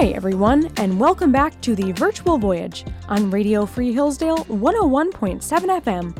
Hi, 0.00 0.10
everyone, 0.10 0.70
and 0.76 1.00
welcome 1.00 1.32
back 1.32 1.60
to 1.60 1.74
the 1.74 1.90
Virtual 1.90 2.38
Voyage 2.38 2.84
on 3.08 3.32
Radio 3.32 3.66
Free 3.66 3.92
Hillsdale 3.92 4.44
101.7 4.44 5.42
FM. 5.82 6.16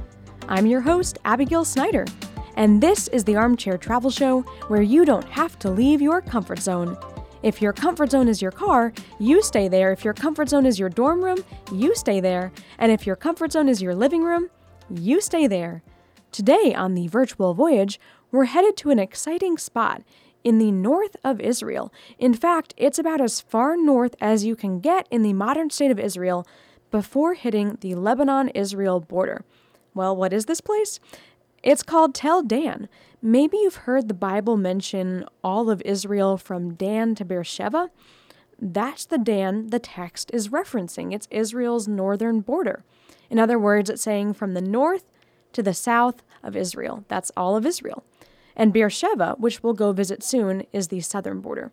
I'm 0.49 0.67
your 0.67 0.81
host, 0.81 1.21
Abigail 1.25 1.65
Snyder, 1.65 2.05
and 2.57 2.83
this 2.83 3.07
is 3.07 3.23
the 3.23 3.37
Armchair 3.37 3.79
Travel 3.79 4.11
Show 4.11 4.41
where 4.67 4.83
you 4.83 5.05
don't 5.05 5.29
have 5.29 5.61
to 5.61 5.71
leave 5.71 6.03
your 6.03 6.21
comfort 6.21 6.59
zone. 6.59 6.99
If 7.45 7.63
your 7.63 7.73
comfort 7.73 8.11
zone 8.11 8.27
is 8.27 8.43
your 8.43 8.51
car, 8.51 8.93
you 9.21 9.45
stay 9.45 9.69
there. 9.69 9.93
If 9.93 10.05
your 10.05 10.13
comfort 10.15 10.49
zone 10.49 10.67
is 10.67 10.81
your 10.81 10.89
dorm 10.89 11.23
room, 11.23 11.39
you 11.73 11.95
stay 11.95 12.19
there. 12.19 12.51
And 12.81 12.91
if 12.91 13.07
your 13.07 13.15
comfort 13.15 13.53
zone 13.53 13.69
is 13.69 13.81
your 13.81 13.95
living 13.95 14.25
room, 14.25 14.51
you 14.91 15.21
stay 15.21 15.47
there. 15.47 15.85
Today 16.33 16.75
on 16.75 16.95
the 16.95 17.07
Virtual 17.07 17.55
Voyage, 17.55 18.01
we're 18.33 18.47
headed 18.47 18.77
to 18.79 18.91
an 18.91 18.99
exciting 18.99 19.57
spot 19.57 20.03
in 20.45 20.59
the 20.59 20.71
north 20.71 21.17
of 21.25 21.41
Israel. 21.41 21.93
In 22.19 22.35
fact, 22.35 22.75
it's 22.77 22.99
about 22.99 23.21
as 23.21 23.41
far 23.41 23.77
north 23.77 24.15
as 24.21 24.45
you 24.45 24.57
can 24.57 24.81
get 24.81 25.07
in 25.11 25.23
the 25.23 25.33
modern 25.33 25.71
state 25.71 25.91
of 25.91 25.99
Israel 25.99 26.47
before 26.91 27.35
hitting 27.35 27.79
the 27.81 27.95
Lebanon 27.95 28.49
Israel 28.51 29.01
border. 29.01 29.45
Well, 29.95 30.17
what 30.17 30.33
is 30.33 30.47
this 30.47 30.61
place? 30.61 31.01
It's 31.63 31.83
called 31.83 32.15
Tel 32.15 32.43
Dan. 32.43 32.89
Maybe 33.21 33.57
you've 33.57 33.77
heard 33.77 34.09
the 34.09 34.15
Bible 34.15 34.57
mention 34.57 35.25
all 35.43 35.71
of 35.71 35.83
Israel 35.85 36.39
from 36.39 36.75
Dan 36.75 37.15
to 37.17 37.25
Beersheba. 37.25 37.91
That's 38.61 39.05
the 39.05 39.19
Dan 39.19 39.69
the 39.69 39.79
text 39.79 40.31
is 40.33 40.49
referencing. 40.49 41.13
It's 41.13 41.29
Israel's 41.31 41.89
northern 41.89 42.41
border. 42.41 42.85
In 43.29 43.39
other 43.39 43.59
words, 43.59 43.91
it's 43.91 44.03
saying 44.03 44.35
from 44.35 44.55
the 44.55 44.61
north 44.61 45.05
to 45.53 45.63
the 45.63 45.75
south 45.75 46.23
of 46.43 46.57
Israel. 46.57 47.05
That's 47.09 47.33
all 47.37 47.57
of 47.57 47.67
Israel. 47.67 48.05
And 48.59 48.73
Beersheba, 48.73 49.37
which 49.39 49.63
we'll 49.63 49.73
go 49.73 49.93
visit 49.93 50.23
soon, 50.23 50.65
is 50.73 50.89
the 50.89 51.01
southern 51.01 51.41
border. 51.41 51.73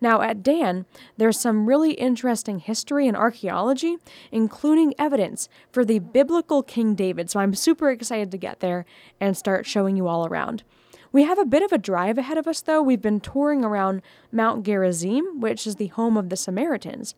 Now, 0.00 0.20
at 0.22 0.42
Dan, 0.42 0.86
there's 1.16 1.38
some 1.38 1.66
really 1.66 1.92
interesting 1.92 2.58
history 2.58 3.06
and 3.06 3.16
archaeology, 3.16 3.98
including 4.32 4.94
evidence 4.98 5.48
for 5.70 5.84
the 5.84 6.00
biblical 6.00 6.62
King 6.62 6.94
David. 6.94 7.30
So 7.30 7.38
I'm 7.38 7.54
super 7.54 7.90
excited 7.90 8.30
to 8.32 8.36
get 8.38 8.60
there 8.60 8.84
and 9.20 9.36
start 9.36 9.66
showing 9.66 9.96
you 9.96 10.08
all 10.08 10.26
around. 10.26 10.64
We 11.12 11.24
have 11.24 11.38
a 11.38 11.44
bit 11.44 11.62
of 11.62 11.72
a 11.72 11.78
drive 11.78 12.18
ahead 12.18 12.38
of 12.38 12.48
us, 12.48 12.62
though. 12.62 12.82
We've 12.82 13.02
been 13.02 13.20
touring 13.20 13.64
around 13.64 14.02
Mount 14.32 14.64
Gerizim, 14.64 15.40
which 15.40 15.66
is 15.66 15.76
the 15.76 15.88
home 15.88 16.16
of 16.16 16.30
the 16.30 16.36
Samaritans. 16.36 17.14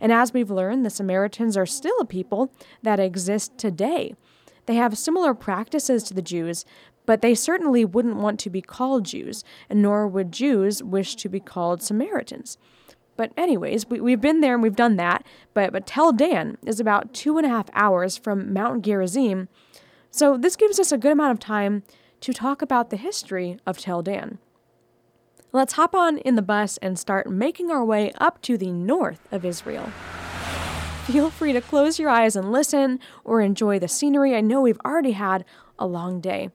And 0.00 0.12
as 0.12 0.32
we've 0.32 0.50
learned, 0.50 0.84
the 0.84 0.90
Samaritans 0.90 1.56
are 1.56 1.66
still 1.66 1.98
a 1.98 2.04
people 2.04 2.52
that 2.82 3.00
exist 3.00 3.58
today. 3.58 4.14
They 4.66 4.74
have 4.74 4.98
similar 4.98 5.34
practices 5.34 6.04
to 6.04 6.14
the 6.14 6.22
Jews, 6.22 6.64
but 7.08 7.22
they 7.22 7.34
certainly 7.34 7.86
wouldn't 7.86 8.16
want 8.16 8.38
to 8.38 8.50
be 8.50 8.60
called 8.60 9.06
Jews, 9.06 9.42
and 9.70 9.80
nor 9.80 10.06
would 10.06 10.30
Jews 10.30 10.82
wish 10.82 11.16
to 11.16 11.30
be 11.30 11.40
called 11.40 11.82
Samaritans. 11.82 12.58
But 13.16 13.32
anyways, 13.34 13.88
we, 13.88 13.98
we've 13.98 14.20
been 14.20 14.42
there 14.42 14.52
and 14.52 14.62
we've 14.62 14.76
done 14.76 14.96
that. 14.96 15.24
But 15.54 15.72
but 15.72 15.86
Tel 15.86 16.12
Dan 16.12 16.58
is 16.66 16.80
about 16.80 17.14
two 17.14 17.38
and 17.38 17.46
a 17.46 17.48
half 17.48 17.70
hours 17.72 18.18
from 18.18 18.52
Mount 18.52 18.82
Gerizim, 18.82 19.48
so 20.10 20.36
this 20.36 20.54
gives 20.54 20.78
us 20.78 20.92
a 20.92 20.98
good 20.98 21.12
amount 21.12 21.32
of 21.32 21.38
time 21.38 21.82
to 22.20 22.34
talk 22.34 22.60
about 22.60 22.90
the 22.90 22.98
history 22.98 23.58
of 23.66 23.78
Tel 23.78 24.02
Dan. 24.02 24.36
Let's 25.50 25.72
hop 25.72 25.94
on 25.94 26.18
in 26.18 26.34
the 26.34 26.42
bus 26.42 26.76
and 26.82 26.98
start 26.98 27.30
making 27.30 27.70
our 27.70 27.86
way 27.86 28.12
up 28.20 28.42
to 28.42 28.58
the 28.58 28.70
north 28.70 29.26
of 29.32 29.46
Israel. 29.46 29.90
Feel 31.06 31.30
free 31.30 31.54
to 31.54 31.62
close 31.62 31.98
your 31.98 32.10
eyes 32.10 32.36
and 32.36 32.52
listen 32.52 33.00
or 33.24 33.40
enjoy 33.40 33.78
the 33.78 33.88
scenery. 33.88 34.36
I 34.36 34.42
know 34.42 34.60
we've 34.60 34.84
already 34.84 35.12
had 35.12 35.46
a 35.78 35.86
long 35.86 36.20
day. 36.20 36.50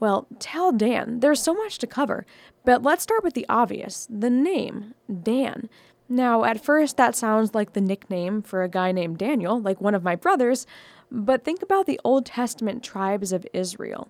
Well, 0.00 0.26
Tel 0.38 0.72
Dan, 0.72 1.20
there's 1.20 1.42
so 1.42 1.54
much 1.54 1.78
to 1.78 1.86
cover, 1.86 2.26
but 2.64 2.82
let's 2.82 3.02
start 3.02 3.22
with 3.22 3.34
the 3.34 3.46
obvious 3.48 4.06
the 4.10 4.30
name, 4.30 4.94
Dan. 5.22 5.68
Now, 6.08 6.44
at 6.44 6.62
first, 6.62 6.96
that 6.96 7.16
sounds 7.16 7.54
like 7.54 7.72
the 7.72 7.80
nickname 7.80 8.42
for 8.42 8.62
a 8.62 8.68
guy 8.68 8.92
named 8.92 9.18
Daniel, 9.18 9.60
like 9.60 9.80
one 9.80 9.94
of 9.94 10.02
my 10.02 10.16
brothers, 10.16 10.66
but 11.10 11.44
think 11.44 11.62
about 11.62 11.86
the 11.86 12.00
Old 12.04 12.26
Testament 12.26 12.82
tribes 12.82 13.32
of 13.32 13.46
Israel. 13.54 14.08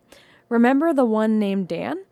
Remember 0.48 0.92
the 0.92 1.04
one 1.04 1.38
named 1.38 1.68
Dan? 1.68 2.04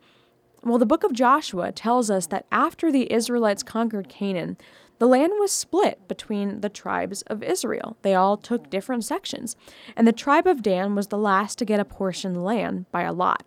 Well, 0.62 0.78
the 0.78 0.86
book 0.86 1.02
of 1.02 1.12
Joshua 1.12 1.72
tells 1.72 2.10
us 2.10 2.26
that 2.28 2.46
after 2.52 2.92
the 2.92 3.12
Israelites 3.12 3.64
conquered 3.64 4.08
Canaan, 4.08 4.56
the 5.00 5.08
land 5.08 5.32
was 5.40 5.50
split 5.50 6.06
between 6.06 6.60
the 6.60 6.68
tribes 6.68 7.22
of 7.22 7.42
Israel. 7.42 7.96
They 8.02 8.14
all 8.14 8.36
took 8.36 8.70
different 8.70 9.04
sections, 9.04 9.56
and 9.96 10.06
the 10.06 10.12
tribe 10.12 10.46
of 10.46 10.62
Dan 10.62 10.94
was 10.94 11.08
the 11.08 11.18
last 11.18 11.58
to 11.58 11.64
get 11.64 11.80
a 11.80 11.84
portion 11.84 12.44
land 12.44 12.86
by 12.92 13.02
a 13.02 13.12
lot 13.12 13.42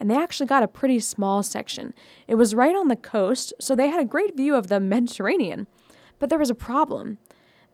and 0.00 0.10
they 0.10 0.16
actually 0.16 0.46
got 0.46 0.62
a 0.62 0.68
pretty 0.68 0.98
small 0.98 1.42
section. 1.42 1.92
It 2.26 2.36
was 2.36 2.54
right 2.54 2.74
on 2.74 2.88
the 2.88 2.96
coast, 2.96 3.52
so 3.60 3.76
they 3.76 3.88
had 3.88 4.00
a 4.00 4.06
great 4.06 4.36
view 4.36 4.54
of 4.54 4.68
the 4.68 4.80
Mediterranean. 4.80 5.66
But 6.18 6.30
there 6.30 6.38
was 6.38 6.50
a 6.50 6.54
problem. 6.54 7.18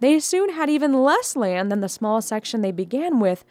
They 0.01 0.19
soon 0.19 0.51
had 0.51 0.69
even 0.69 0.93
less 1.05 1.37
land 1.37 1.71
than 1.71 1.81
the 1.81 1.89
small 1.89 2.21
section 2.21 2.61
they 2.61 2.73
began 2.73 3.21
with 3.21 3.45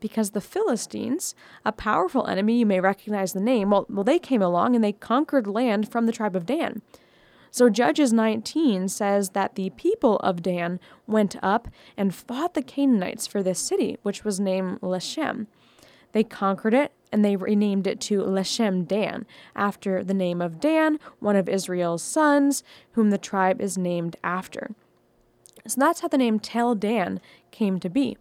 because 0.00 0.32
the 0.32 0.40
Philistines, 0.40 1.34
a 1.64 1.72
powerful 1.72 2.26
enemy, 2.26 2.58
you 2.58 2.66
may 2.66 2.80
recognize 2.80 3.32
the 3.32 3.40
name, 3.40 3.70
well, 3.70 3.86
well 3.88 4.04
they 4.04 4.18
came 4.18 4.42
along 4.42 4.74
and 4.74 4.84
they 4.84 4.92
conquered 4.92 5.46
land 5.46 5.90
from 5.90 6.06
the 6.06 6.12
tribe 6.12 6.36
of 6.36 6.44
Dan. 6.44 6.82
So 7.50 7.70
Judges 7.70 8.12
19 8.12 8.88
says 8.88 9.30
that 9.30 9.54
the 9.54 9.70
people 9.70 10.16
of 10.18 10.42
Dan 10.42 10.78
went 11.06 11.36
up 11.42 11.68
and 11.96 12.14
fought 12.14 12.52
the 12.52 12.62
Canaanites 12.62 13.26
for 13.26 13.42
this 13.42 13.58
city, 13.58 13.96
which 14.02 14.24
was 14.24 14.38
named 14.38 14.80
Leshem. 14.82 15.46
They 16.12 16.24
conquered 16.24 16.74
it 16.74 16.92
and 17.12 17.24
they 17.24 17.36
renamed 17.36 17.86
it 17.86 18.00
to 18.02 18.22
Leshem 18.22 18.86
Dan, 18.86 19.26
after 19.54 20.02
the 20.02 20.14
name 20.14 20.40
of 20.40 20.60
Dan, 20.60 20.98
one 21.20 21.36
of 21.36 21.48
Israel's 21.48 22.02
sons, 22.02 22.62
whom 22.92 23.10
the 23.10 23.18
tribe 23.18 23.60
is 23.60 23.78
named 23.78 24.16
after. 24.24 24.74
So 25.66 25.80
that's 25.80 26.00
how 26.00 26.08
the 26.08 26.18
name 26.18 26.38
Tel 26.38 26.74
Dan 26.74 27.20
came 27.50 27.80
to 27.80 27.88
be. 27.88 28.16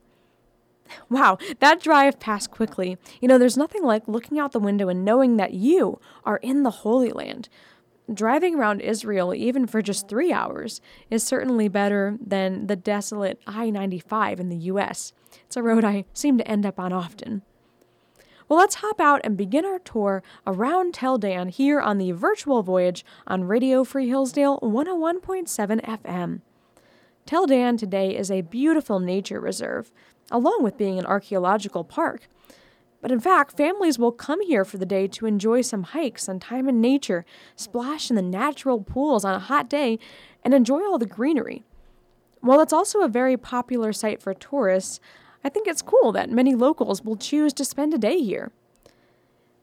Wow, 1.09 1.37
that 1.59 1.81
drive 1.81 2.19
passed 2.19 2.51
quickly. 2.51 2.97
You 3.19 3.27
know, 3.27 3.37
there's 3.37 3.57
nothing 3.57 3.83
like 3.83 4.07
looking 4.07 4.39
out 4.39 4.51
the 4.51 4.59
window 4.59 4.87
and 4.87 5.03
knowing 5.03 5.37
that 5.37 5.53
you 5.53 5.99
are 6.23 6.37
in 6.37 6.63
the 6.63 6.69
Holy 6.71 7.11
Land. 7.11 7.49
Driving 8.13 8.55
around 8.55 8.81
Israel, 8.81 9.33
even 9.33 9.65
for 9.65 9.81
just 9.81 10.07
three 10.07 10.31
hours, 10.31 10.79
is 11.09 11.23
certainly 11.23 11.67
better 11.67 12.17
than 12.23 12.67
the 12.67 12.75
desolate 12.75 13.39
I 13.47 13.71
95 13.71 14.39
in 14.39 14.49
the 14.49 14.57
US. 14.57 15.11
It's 15.45 15.57
a 15.57 15.63
road 15.63 15.83
I 15.83 16.05
seem 16.13 16.37
to 16.37 16.47
end 16.47 16.67
up 16.67 16.79
on 16.79 16.93
often. 16.93 17.41
Well, 18.47 18.59
let's 18.59 18.75
hop 18.75 19.01
out 19.01 19.21
and 19.23 19.35
begin 19.35 19.65
our 19.65 19.79
tour 19.79 20.21
around 20.45 20.93
Tel 20.93 21.17
Dan 21.17 21.49
here 21.49 21.79
on 21.79 21.97
the 21.97 22.11
virtual 22.11 22.61
voyage 22.61 23.03
on 23.25 23.45
Radio 23.45 23.83
Free 23.83 24.07
Hillsdale 24.07 24.59
101.7 24.59 25.83
FM. 25.83 26.41
Tel 27.25 27.47
Dan 27.47 27.75
today 27.75 28.15
is 28.15 28.29
a 28.29 28.41
beautiful 28.41 28.99
nature 28.99 29.39
reserve, 29.39 29.91
along 30.29 30.61
with 30.61 30.77
being 30.77 30.99
an 30.99 31.07
archaeological 31.07 31.83
park. 31.83 32.27
But 33.01 33.11
in 33.11 33.19
fact, 33.19 33.57
families 33.57 33.97
will 33.97 34.11
come 34.11 34.41
here 34.41 34.63
for 34.63 34.77
the 34.77 34.85
day 34.85 35.07
to 35.07 35.25
enjoy 35.25 35.61
some 35.61 35.81
hikes 35.81 36.27
and 36.27 36.39
time 36.39 36.69
in 36.69 36.79
nature, 36.79 37.25
splash 37.55 38.11
in 38.11 38.15
the 38.15 38.21
natural 38.21 38.79
pools 38.79 39.25
on 39.25 39.33
a 39.33 39.39
hot 39.39 39.67
day, 39.67 39.97
and 40.43 40.53
enjoy 40.53 40.81
all 40.81 40.99
the 40.99 41.07
greenery. 41.07 41.63
While 42.41 42.61
it's 42.61 42.73
also 42.73 43.01
a 43.01 43.07
very 43.07 43.37
popular 43.37 43.91
site 43.91 44.21
for 44.21 44.35
tourists, 44.35 44.99
I 45.45 45.49
think 45.49 45.67
it's 45.67 45.83
cool 45.83 46.11
that 46.13 46.31
many 46.31 46.55
locals 46.55 47.03
will 47.03 47.17
choose 47.17 47.53
to 47.53 47.63
spend 47.63 47.93
a 47.93 47.99
day 47.99 48.17
here. 48.19 48.51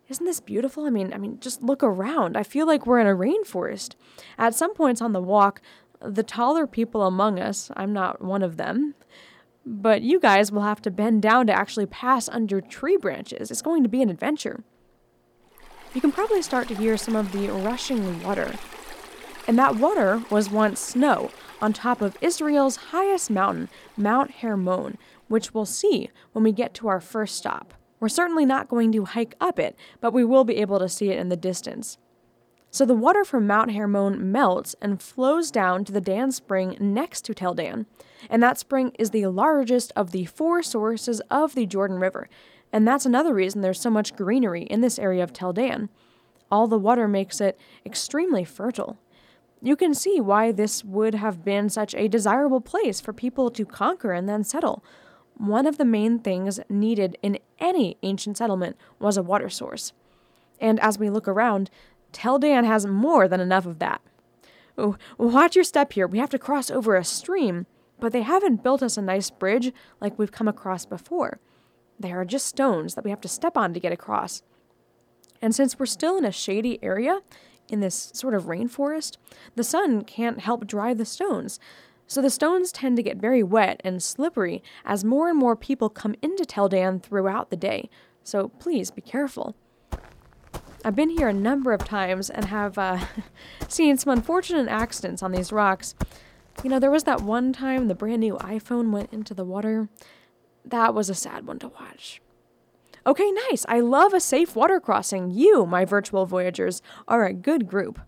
Isn't 0.09 0.25
this 0.25 0.39
beautiful? 0.39 0.85
I 0.85 0.91
mean, 0.91 1.13
I 1.13 1.19
mean, 1.19 1.41
just 1.41 1.61
look 1.61 1.83
around. 1.83 2.37
I 2.37 2.45
feel 2.45 2.69
like 2.69 2.87
we're 2.87 3.01
in 3.01 3.09
a 3.09 3.17
rainforest. 3.17 3.97
At 4.39 4.55
some 4.55 4.75
points 4.75 5.03
on 5.03 5.13
the 5.13 5.21
walk, 5.21 5.61
the 6.01 6.23
taller 6.23 6.69
people 6.69 7.03
among 7.03 7.41
us, 7.41 7.73
I'm 7.77 7.93
not 7.93 8.23
one 8.23 8.45
of 8.45 8.59
them, 8.59 8.95
but 9.67 10.03
you 10.03 10.21
guys 10.21 10.53
will 10.53 10.63
have 10.63 10.83
to 10.83 10.91
bend 10.91 11.21
down 11.21 11.49
to 11.49 11.53
actually 11.53 11.87
pass 11.87 12.29
under 12.29 12.61
tree 12.61 12.97
branches. 12.97 13.51
It's 13.51 13.63
going 13.63 13.83
to 13.83 13.89
be 13.89 14.03
an 14.03 14.09
adventure. 14.09 14.63
You 15.95 16.01
can 16.01 16.13
probably 16.13 16.43
start 16.43 16.69
to 16.69 16.77
hear 16.77 16.97
some 16.97 17.17
of 17.17 17.33
the 17.33 17.49
rushing 17.49 18.23
water. 18.23 18.55
And 19.49 19.59
that 19.59 19.77
water 19.77 20.23
was 20.31 20.49
once 20.49 20.79
snow 20.79 21.33
on 21.61 21.73
top 21.73 22.01
of 22.01 22.17
Israel's 22.21 22.77
highest 22.77 23.31
mountain, 23.31 23.69
Mount 23.97 24.31
Hermon, 24.37 24.99
which 25.33 25.55
we'll 25.55 25.65
see 25.65 26.11
when 26.33 26.45
we 26.45 26.53
get 26.53 26.75
to 26.75 26.89
our 26.89 27.01
first 27.01 27.37
stop. 27.37 27.73
We're 27.99 28.11
certainly 28.11 28.45
not 28.45 28.69
going 28.69 28.93
to 28.93 29.07
hike 29.07 29.35
up 29.41 29.59
it, 29.59 29.79
but 29.99 30.13
we 30.13 30.25
will 30.25 30.45
be 30.45 30.59
able 30.59 30.79
to 30.79 30.91
see 30.91 31.09
it 31.09 31.19
in 31.19 31.31
the 31.31 31.37
distance. 31.37 31.97
So 32.71 32.85
the 32.85 32.95
water 32.95 33.25
from 33.25 33.47
Mount 33.47 33.73
Hermon 33.73 34.31
melts 34.31 34.77
and 34.83 35.01
flows 35.01 35.51
down 35.51 35.87
to 35.87 35.93
the 35.93 36.03
Dan 36.03 36.33
Spring 36.33 36.77
next 36.79 37.23
to 37.23 37.35
Tel 37.35 37.55
Dan. 37.55 37.87
And 38.29 38.43
that 38.43 38.59
spring 38.59 38.93
is 38.99 39.09
the 39.11 39.27
largest 39.27 39.91
of 39.97 40.11
the 40.11 40.27
four 40.27 40.63
sources 40.63 41.21
of 41.31 41.55
the 41.55 41.65
Jordan 41.65 41.99
River. 41.99 42.29
And 42.71 42.87
that's 42.87 43.07
another 43.07 43.33
reason 43.33 43.63
there's 43.63 43.81
so 43.81 43.91
much 43.91 44.15
greenery 44.15 44.65
in 44.65 44.83
this 44.83 44.99
area 44.99 45.23
of 45.23 45.33
Tel 45.33 45.55
Dan. 45.55 45.89
All 46.51 46.67
the 46.67 46.79
water 46.79 47.09
makes 47.09 47.41
it 47.41 47.59
extremely 47.87 48.45
fertile. 48.45 48.99
You 49.63 49.77
can 49.77 49.95
see 49.95 50.21
why 50.21 50.53
this 50.53 50.85
would 50.85 51.15
have 51.15 51.43
been 51.43 51.71
such 51.71 51.95
a 51.95 52.09
desirable 52.09 52.61
place 52.61 53.01
for 53.01 53.15
people 53.15 53.49
to 53.51 53.65
conquer 53.65 54.13
and 54.13 54.29
then 54.29 54.45
settle. 54.45 54.85
One 55.37 55.67
of 55.67 55.79
the 55.79 55.85
main 55.85 56.19
things 56.19 56.61
needed 56.69 57.17
in 57.23 57.39
any 57.59 57.97
ancient 58.03 58.37
settlement 58.37 58.77
was 58.99 59.17
a 59.17 59.23
water 59.23 59.49
source. 59.49 59.93
And 60.61 60.79
as 60.81 60.99
we 60.99 61.11
look 61.11 61.27
around, 61.27 61.71
Tel 62.13 62.39
Dan 62.39 62.65
has 62.65 62.87
more 62.87 63.27
than 63.27 63.41
enough 63.41 63.67
of 63.67 63.79
that. 63.79 64.01
Oh, 64.79 64.97
watch 65.19 65.55
your 65.55 65.65
step 65.65 65.93
here. 65.93 66.07
We 66.07 66.19
have 66.19 66.31
to 66.31 66.39
cross 66.39 66.71
over 66.71 66.97
a 66.97 67.05
stream, 67.05 67.67
but 67.99 68.13
they 68.13 68.23
haven't 68.23 68.63
built 68.63 68.83
us 68.83 68.97
a 68.97 69.03
nice 69.03 69.31
bridge 69.31 69.73
like 70.01 70.19
we've 70.19 70.33
come 70.33 70.49
across 70.49 70.87
before. 70.87 71.39
They 71.99 72.13
are 72.13 72.25
just 72.25 72.47
stones 72.47 72.95
that 72.95 73.05
we 73.05 73.11
have 73.11 73.21
to 73.23 73.29
step 73.29 73.57
on 73.57 73.75
to 73.75 73.81
get 73.81 73.93
across. 73.93 74.43
And 75.41 75.55
since 75.55 75.79
we're 75.79 75.87
still 75.87 76.17
in 76.17 76.25
a 76.25 76.33
shady 76.33 76.83
area, 76.83 77.21
in 77.69 77.81
this 77.81 78.11
sort 78.15 78.35
of 78.35 78.45
rainforest, 78.45 79.17
the 79.57 79.65
sun 79.65 80.03
can't 80.03 80.41
help 80.41 80.67
dry 80.67 80.95
the 80.95 81.05
stones. 81.05 81.59
So 82.13 82.21
the 82.21 82.29
stones 82.29 82.73
tend 82.73 82.97
to 82.97 83.03
get 83.03 83.17
very 83.17 83.43
wet 83.43 83.81
and 83.83 84.03
slippery 84.03 84.63
as 84.85 85.03
more 85.03 85.31
and 85.31 85.39
more 85.39 85.57
people 85.57 85.89
come 85.89 86.15
into 86.21 86.45
Tel 86.45 86.69
Dan 86.69 87.01
throughout 87.01 87.49
the 87.49 87.57
day. 87.57 87.89
So 88.23 88.49
please 88.49 88.91
be 88.91 89.01
careful. 89.01 89.57
I've 90.85 90.95
been 90.95 91.09
here 91.09 91.29
a 91.29 91.33
number 91.33 91.73
of 91.73 91.87
times 91.87 92.29
and 92.29 92.45
have 92.45 92.77
uh, 92.77 92.99
seen 93.67 93.97
some 93.97 94.13
unfortunate 94.13 94.69
accidents 94.69 95.23
on 95.23 95.33
these 95.33 95.53
rocks. 95.53 95.95
You 96.63 96.69
know, 96.69 96.79
there 96.79 96.91
was 96.91 97.05
that 97.05 97.23
one 97.23 97.51
time 97.51 97.89
the 97.89 97.95
brand 97.95 98.21
new 98.21 98.35
iPhone 98.35 98.91
went 98.91 99.11
into 99.11 99.33
the 99.33 99.47
water. 99.47 99.89
That 100.67 100.93
was 100.93 101.09
a 101.09 101.15
sad 101.15 101.47
one 101.47 101.61
to 101.61 101.69
watch. 101.69 102.21
Okay, 103.07 103.33
nice. 103.49 103.65
I 103.71 103.81
love 103.81 104.13
a 104.13 104.21
safe 104.21 104.55
water 104.55 104.81
crossing. 104.81 105.31
You, 105.31 105.65
my 105.65 105.87
virtual 105.87 106.27
voyagers, 106.27 106.83
are 107.09 107.25
a 107.25 107.33
good 107.33 107.67
group. 107.67 108.01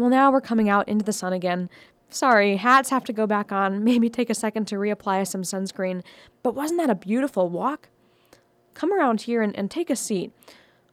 Well, 0.00 0.08
now 0.08 0.32
we're 0.32 0.40
coming 0.40 0.70
out 0.70 0.88
into 0.88 1.04
the 1.04 1.12
sun 1.12 1.34
again. 1.34 1.68
Sorry, 2.10 2.56
hats 2.56 2.90
have 2.90 3.04
to 3.04 3.12
go 3.12 3.26
back 3.26 3.52
on. 3.52 3.84
Maybe 3.84 4.10
take 4.10 4.30
a 4.30 4.34
second 4.34 4.66
to 4.68 4.76
reapply 4.76 5.26
some 5.26 5.42
sunscreen. 5.42 6.02
But 6.42 6.54
wasn't 6.54 6.80
that 6.80 6.90
a 6.90 6.94
beautiful 6.94 7.48
walk? 7.48 7.88
Come 8.74 8.92
around 8.92 9.22
here 9.22 9.42
and, 9.42 9.56
and 9.56 9.70
take 9.70 9.90
a 9.90 9.96
seat. 9.96 10.32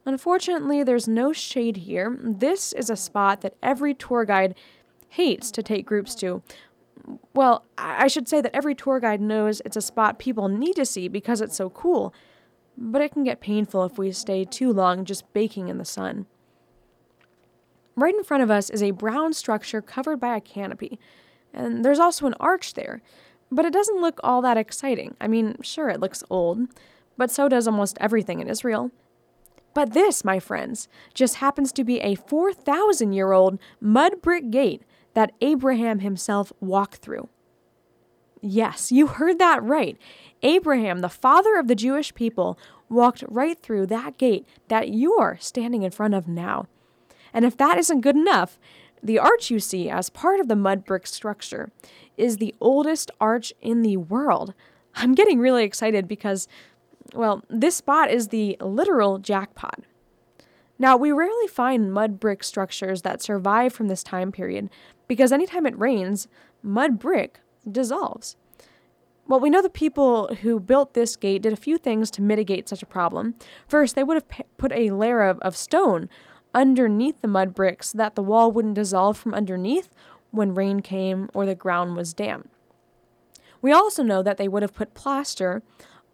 Unfortunately, 0.04 0.82
there's 0.82 1.06
no 1.06 1.32
shade 1.32 1.78
here. 1.78 2.16
This 2.18 2.72
is 2.72 2.88
a 2.88 2.96
spot 2.96 3.42
that 3.42 3.56
every 3.62 3.94
tour 3.94 4.24
guide 4.24 4.54
hates 5.10 5.50
to 5.50 5.62
take 5.62 5.86
groups 5.86 6.14
to. 6.16 6.42
Well, 7.34 7.64
I 7.76 8.08
should 8.08 8.28
say 8.28 8.40
that 8.40 8.54
every 8.54 8.74
tour 8.74 9.00
guide 9.00 9.20
knows 9.20 9.60
it's 9.64 9.76
a 9.76 9.82
spot 9.82 10.18
people 10.18 10.48
need 10.48 10.74
to 10.76 10.84
see 10.84 11.08
because 11.08 11.40
it's 11.40 11.56
so 11.56 11.70
cool, 11.70 12.14
but 12.76 13.02
it 13.02 13.12
can 13.12 13.24
get 13.24 13.40
painful 13.40 13.84
if 13.84 13.98
we 13.98 14.12
stay 14.12 14.44
too 14.44 14.72
long 14.72 15.04
just 15.04 15.30
baking 15.32 15.68
in 15.68 15.78
the 15.78 15.84
sun. 15.84 16.26
Right 17.98 18.14
in 18.14 18.22
front 18.22 18.44
of 18.44 18.50
us 18.50 18.70
is 18.70 18.80
a 18.80 18.92
brown 18.92 19.32
structure 19.32 19.82
covered 19.82 20.20
by 20.20 20.36
a 20.36 20.40
canopy, 20.40 21.00
and 21.52 21.84
there's 21.84 21.98
also 21.98 22.28
an 22.28 22.34
arch 22.38 22.74
there, 22.74 23.02
but 23.50 23.64
it 23.64 23.72
doesn't 23.72 24.00
look 24.00 24.20
all 24.22 24.40
that 24.42 24.56
exciting. 24.56 25.16
I 25.20 25.26
mean, 25.26 25.56
sure, 25.62 25.88
it 25.88 25.98
looks 25.98 26.22
old, 26.30 26.60
but 27.16 27.28
so 27.28 27.48
does 27.48 27.66
almost 27.66 27.98
everything 28.00 28.38
in 28.38 28.48
Israel. 28.48 28.92
But 29.74 29.94
this, 29.94 30.24
my 30.24 30.38
friends, 30.38 30.86
just 31.12 31.36
happens 31.36 31.72
to 31.72 31.82
be 31.82 31.98
a 31.98 32.14
4,000 32.14 33.12
year 33.12 33.32
old 33.32 33.58
mud 33.80 34.22
brick 34.22 34.48
gate 34.52 34.84
that 35.14 35.32
Abraham 35.40 35.98
himself 35.98 36.52
walked 36.60 36.98
through. 36.98 37.28
Yes, 38.40 38.92
you 38.92 39.08
heard 39.08 39.40
that 39.40 39.60
right. 39.60 39.98
Abraham, 40.44 41.00
the 41.00 41.08
father 41.08 41.58
of 41.58 41.66
the 41.66 41.74
Jewish 41.74 42.14
people, 42.14 42.60
walked 42.88 43.24
right 43.26 43.58
through 43.60 43.86
that 43.86 44.18
gate 44.18 44.46
that 44.68 44.90
you're 44.90 45.36
standing 45.40 45.82
in 45.82 45.90
front 45.90 46.14
of 46.14 46.28
now. 46.28 46.68
And 47.32 47.44
if 47.44 47.56
that 47.56 47.78
isn't 47.78 48.00
good 48.00 48.16
enough, 48.16 48.58
the 49.02 49.18
arch 49.18 49.50
you 49.50 49.60
see 49.60 49.88
as 49.88 50.10
part 50.10 50.40
of 50.40 50.48
the 50.48 50.56
mud 50.56 50.84
brick 50.84 51.06
structure 51.06 51.70
is 52.16 52.36
the 52.36 52.54
oldest 52.60 53.10
arch 53.20 53.52
in 53.60 53.82
the 53.82 53.96
world. 53.96 54.54
I'm 54.94 55.14
getting 55.14 55.38
really 55.38 55.64
excited 55.64 56.08
because 56.08 56.48
well, 57.14 57.42
this 57.48 57.76
spot 57.76 58.10
is 58.10 58.28
the 58.28 58.56
literal 58.60 59.18
jackpot. 59.18 59.80
Now, 60.78 60.96
we 60.96 61.10
rarely 61.10 61.48
find 61.48 61.92
mud 61.92 62.20
brick 62.20 62.44
structures 62.44 63.02
that 63.02 63.22
survive 63.22 63.72
from 63.72 63.88
this 63.88 64.02
time 64.02 64.30
period 64.30 64.68
because 65.08 65.32
anytime 65.32 65.66
it 65.66 65.78
rains, 65.78 66.28
mud 66.62 66.98
brick 66.98 67.40
dissolves. 67.70 68.36
Well, 69.26 69.40
we 69.40 69.50
know 69.50 69.60
the 69.60 69.68
people 69.68 70.34
who 70.36 70.60
built 70.60 70.94
this 70.94 71.16
gate 71.16 71.42
did 71.42 71.52
a 71.52 71.56
few 71.56 71.76
things 71.76 72.10
to 72.12 72.22
mitigate 72.22 72.68
such 72.68 72.82
a 72.82 72.86
problem. 72.86 73.34
First, 73.66 73.94
they 73.94 74.04
would 74.04 74.14
have 74.14 74.46
put 74.56 74.72
a 74.72 74.90
layer 74.90 75.22
of, 75.22 75.38
of 75.40 75.56
stone 75.56 76.08
underneath 76.54 77.20
the 77.20 77.28
mud 77.28 77.54
bricks 77.54 77.90
so 77.90 77.98
that 77.98 78.14
the 78.14 78.22
wall 78.22 78.50
wouldn't 78.50 78.74
dissolve 78.74 79.16
from 79.16 79.34
underneath 79.34 79.88
when 80.30 80.54
rain 80.54 80.80
came 80.80 81.28
or 81.34 81.46
the 81.46 81.54
ground 81.54 81.96
was 81.96 82.12
damp. 82.12 82.50
We 83.60 83.72
also 83.72 84.02
know 84.02 84.22
that 84.22 84.36
they 84.36 84.48
would 84.48 84.62
have 84.62 84.74
put 84.74 84.94
plaster 84.94 85.62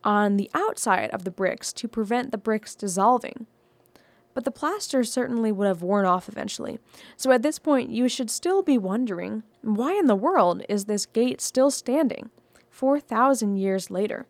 on 0.02 0.36
the 0.36 0.50
outside 0.54 1.10
of 1.10 1.24
the 1.24 1.30
bricks 1.30 1.72
to 1.74 1.88
prevent 1.88 2.30
the 2.30 2.38
bricks 2.38 2.74
dissolving. 2.74 3.46
But 4.34 4.44
the 4.44 4.50
plaster 4.50 5.04
certainly 5.04 5.52
would 5.52 5.66
have 5.66 5.82
worn 5.82 6.04
off 6.04 6.28
eventually. 6.28 6.78
So 7.16 7.30
at 7.30 7.42
this 7.42 7.58
point, 7.58 7.90
you 7.90 8.08
should 8.08 8.30
still 8.30 8.62
be 8.62 8.76
wondering 8.76 9.44
why 9.62 9.94
in 9.94 10.06
the 10.06 10.16
world 10.16 10.62
is 10.68 10.84
this 10.84 11.06
gate 11.06 11.40
still 11.40 11.70
standing 11.70 12.30
4,000 12.68 13.56
years 13.56 13.90
later? 13.90 14.26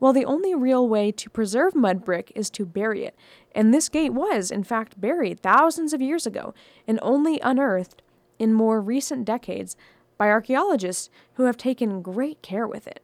Well, 0.00 0.14
the 0.14 0.24
only 0.24 0.54
real 0.54 0.88
way 0.88 1.12
to 1.12 1.28
preserve 1.28 1.74
mud 1.74 2.04
brick 2.04 2.32
is 2.34 2.48
to 2.50 2.64
bury 2.64 3.04
it, 3.04 3.14
and 3.54 3.74
this 3.74 3.88
gate 3.88 4.12
was, 4.12 4.50
in 4.50 4.64
fact, 4.64 5.00
buried 5.00 5.40
thousands 5.40 5.92
of 5.92 6.00
years 6.00 6.26
ago 6.26 6.54
and 6.86 6.98
only 7.02 7.40
unearthed 7.40 8.02
in 8.38 8.52
more 8.52 8.80
recent 8.80 9.24
decades 9.24 9.76
by 10.16 10.28
archaeologists 10.28 11.10
who 11.34 11.44
have 11.44 11.56
taken 11.56 12.02
great 12.02 12.42
care 12.42 12.66
with 12.66 12.86
it. 12.86 13.02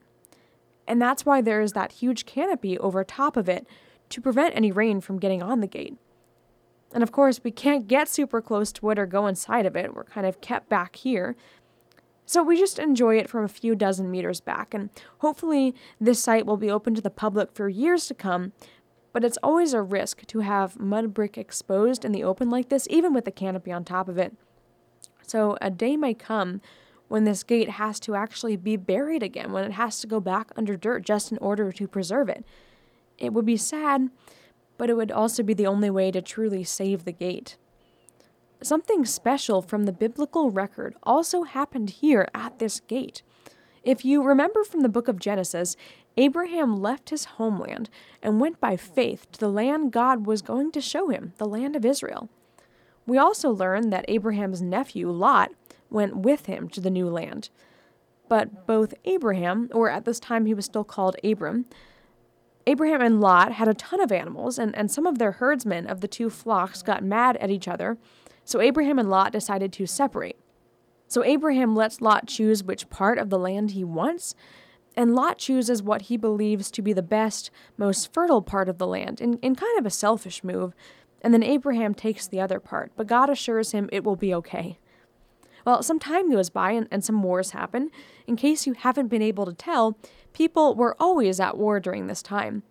And 0.87 1.03
that's 1.03 1.27
why 1.27 1.41
there 1.41 1.61
is 1.61 1.73
that 1.73 1.93
huge 1.93 2.27
canopy 2.27 2.79
over 2.79 3.03
top 3.03 3.37
of 3.37 3.49
it 3.49 3.67
to 4.11 4.21
prevent 4.21 4.55
any 4.55 4.71
rain 4.71 5.01
from 5.01 5.19
getting 5.19 5.43
on 5.43 5.61
the 5.61 5.67
gate. 5.67 5.97
And 6.93 7.03
of 7.03 7.13
course, 7.13 7.41
we 7.43 7.51
can't 7.51 7.89
get 7.89 8.09
super 8.09 8.41
close 8.41 8.73
to 8.73 8.91
it 8.91 8.99
or 8.99 9.07
go 9.07 9.27
inside 9.27 9.67
of 9.67 9.77
it. 9.77 9.95
We're 9.95 10.05
kind 10.05 10.27
of 10.27 10.41
kept 10.41 10.69
back 10.69 10.97
here. 10.97 11.37
So 12.25 12.43
we 12.43 12.59
just 12.59 12.79
enjoy 12.79 13.19
it 13.19 13.29
from 13.29 13.45
a 13.45 13.49
few 13.49 13.75
dozen 13.75 14.11
meters 14.11 14.41
back, 14.41 14.75
and 14.75 14.91
hopefully, 15.19 15.77
this 16.01 16.21
site 16.21 16.45
will 16.45 16.57
be 16.57 16.71
open 16.71 16.93
to 16.97 17.01
the 17.01 17.09
public 17.09 17.53
for 17.53 17.69
years 17.69 18.07
to 18.09 18.15
come. 18.15 18.53
But 19.17 19.25
it's 19.25 19.39
always 19.43 19.73
a 19.73 19.81
risk 19.81 20.27
to 20.27 20.41
have 20.41 20.79
mud 20.79 21.15
brick 21.15 21.39
exposed 21.39 22.05
in 22.05 22.13
the 22.13 22.23
open 22.23 22.51
like 22.51 22.69
this, 22.69 22.87
even 22.91 23.15
with 23.15 23.25
the 23.25 23.31
canopy 23.31 23.73
on 23.73 23.83
top 23.83 24.11
of 24.11 24.19
it. 24.19 24.35
So 25.27 25.57
a 25.63 25.71
day 25.71 25.97
may 25.97 26.13
come 26.13 26.61
when 27.09 27.25
this 27.25 27.43
gate 27.43 27.71
has 27.71 27.99
to 28.01 28.15
actually 28.15 28.57
be 28.57 28.77
buried 28.77 29.23
again, 29.23 29.53
when 29.53 29.65
it 29.65 29.73
has 29.73 30.01
to 30.01 30.07
go 30.07 30.21
back 30.21 30.51
under 30.55 30.77
dirt 30.77 31.03
just 31.03 31.33
in 31.33 31.39
order 31.39 31.73
to 31.73 31.89
preserve 31.89 32.29
it. 32.29 32.45
It 33.17 33.33
would 33.33 33.47
be 33.47 33.57
sad, 33.57 34.11
but 34.77 34.91
it 34.91 34.99
would 34.99 35.11
also 35.11 35.43
be 35.43 35.55
the 35.55 35.67
only 35.67 35.89
way 35.89 36.11
to 36.11 36.21
truly 36.21 36.63
save 36.63 37.07
the 37.07 37.13
gate. 37.13 37.57
Something 38.63 39.07
special 39.07 39.63
from 39.63 39.85
the 39.85 39.93
biblical 39.93 40.51
record 40.51 40.95
also 41.05 41.45
happened 41.45 41.89
here 41.89 42.29
at 42.35 42.59
this 42.59 42.81
gate. 42.81 43.23
If 43.83 44.05
you 44.05 44.23
remember 44.23 44.63
from 44.63 44.81
the 44.81 44.91
book 44.91 45.09
of 45.09 45.19
Genesis, 45.19 45.75
Abraham 46.17 46.81
left 46.81 47.11
his 47.11 47.25
homeland 47.25 47.91
and 48.23 48.41
went 48.41 48.61
by 48.61 48.77
faith 48.77 49.31
to 49.33 49.41
the 49.41 49.49
land 49.49 49.93
God 49.93 50.27
was 50.27 50.41
going 50.43 50.73
to 50.73 50.81
show 50.81 51.09
him, 51.09 51.35
the 51.37 51.47
land 51.47 51.77
of 51.77 51.85
Israel. 51.85 52.31
We 53.07 53.19
also 53.19 53.51
learn 53.51 53.91
that 53.91 54.07
Abraham's 54.09 54.63
nephew, 54.63 55.11
Lot, 55.11 55.53
went 55.91 56.17
with 56.17 56.47
him 56.47 56.69
to 56.71 56.81
the 56.81 56.91
new 56.91 57.09
land. 57.09 57.51
But 58.29 58.67
both 58.67 58.95
Abraham, 59.05 59.69
or 59.73 59.91
at 59.91 60.05
this 60.05 60.19
time 60.19 60.47
he 60.47 60.55
was 60.55 60.65
still 60.65 60.85
called 60.85 61.17
Abram, 61.23 61.67
Abraham 62.67 63.01
and 63.01 63.21
Lot 63.21 63.53
had 63.53 63.69
a 63.69 63.75
ton 63.75 64.01
of 64.01 64.11
animals, 64.11 64.59
and, 64.59 64.75
and 64.75 64.91
some 64.91 65.07
of 65.07 65.19
their 65.19 65.33
herdsmen 65.33 65.87
of 65.87 66.01
the 66.01 66.09
two 66.09 66.29
flocks 66.29 66.83
got 66.83 67.05
mad 67.05 67.37
at 67.37 67.51
each 67.51 67.69
other, 67.69 67.97
so 68.45 68.61
Abraham 68.61 68.99
and 68.99 69.09
Lot 69.09 69.31
decided 69.31 69.73
to 69.75 69.87
separate. 69.87 70.37
So 71.07 71.23
Abraham 71.23 71.77
lets 71.77 72.01
Lot 72.01 72.27
choose 72.27 72.65
which 72.65 72.91
part 72.91 73.19
of 73.19 73.31
the 73.31 73.39
land 73.39 73.71
he 73.73 73.85
wants, 73.85 74.35
and 74.97 75.15
Lot 75.15 75.39
chooses 75.39 75.83
what 75.83 76.03
he 76.03 76.17
believes 76.17 76.71
to 76.71 76.83
be 76.83 76.93
the 76.93 77.03
best, 77.03 77.51
most 77.77 78.13
fertile 78.13 78.43
part 78.43 78.69
of 78.69 78.79
the 78.79 78.87
land, 78.87 79.21
in, 79.21 79.35
in 79.39 79.55
kind 79.55 79.79
of 79.79 79.85
a 79.85 79.91
selfish 79.91 80.43
move, 80.43 80.75
and 81.21 81.35
then 81.35 81.43
Abraham 81.43 81.95
takes 81.95 82.27
the 82.27 82.41
other 82.41 82.61
part, 82.61 82.93
but 82.97 83.07
God 83.07 83.29
assures 83.29 83.73
him 83.73 83.89
it 83.93 84.05
will 84.05 84.17
be 84.17 84.35
okay. 84.35 84.79
Well, 85.65 85.83
some 85.83 85.99
time 85.99 86.31
goes 86.31 86.49
by 86.49 86.71
and, 86.73 86.87
and 86.91 87.05
some 87.05 87.23
wars 87.23 87.51
happen. 87.51 87.91
In 88.27 88.37
case 88.37 88.67
you 88.67 88.75
haven't 88.75 89.09
been 89.09 89.23
able 89.23 89.45
to 89.47 89.53
tell, 89.53 89.99
people 90.33 90.77
were 90.77 90.97
always 91.01 91.41
at 91.41 91.59
war 91.59 91.81
during 91.81 92.07
this 92.07 92.23
time. 92.23 92.63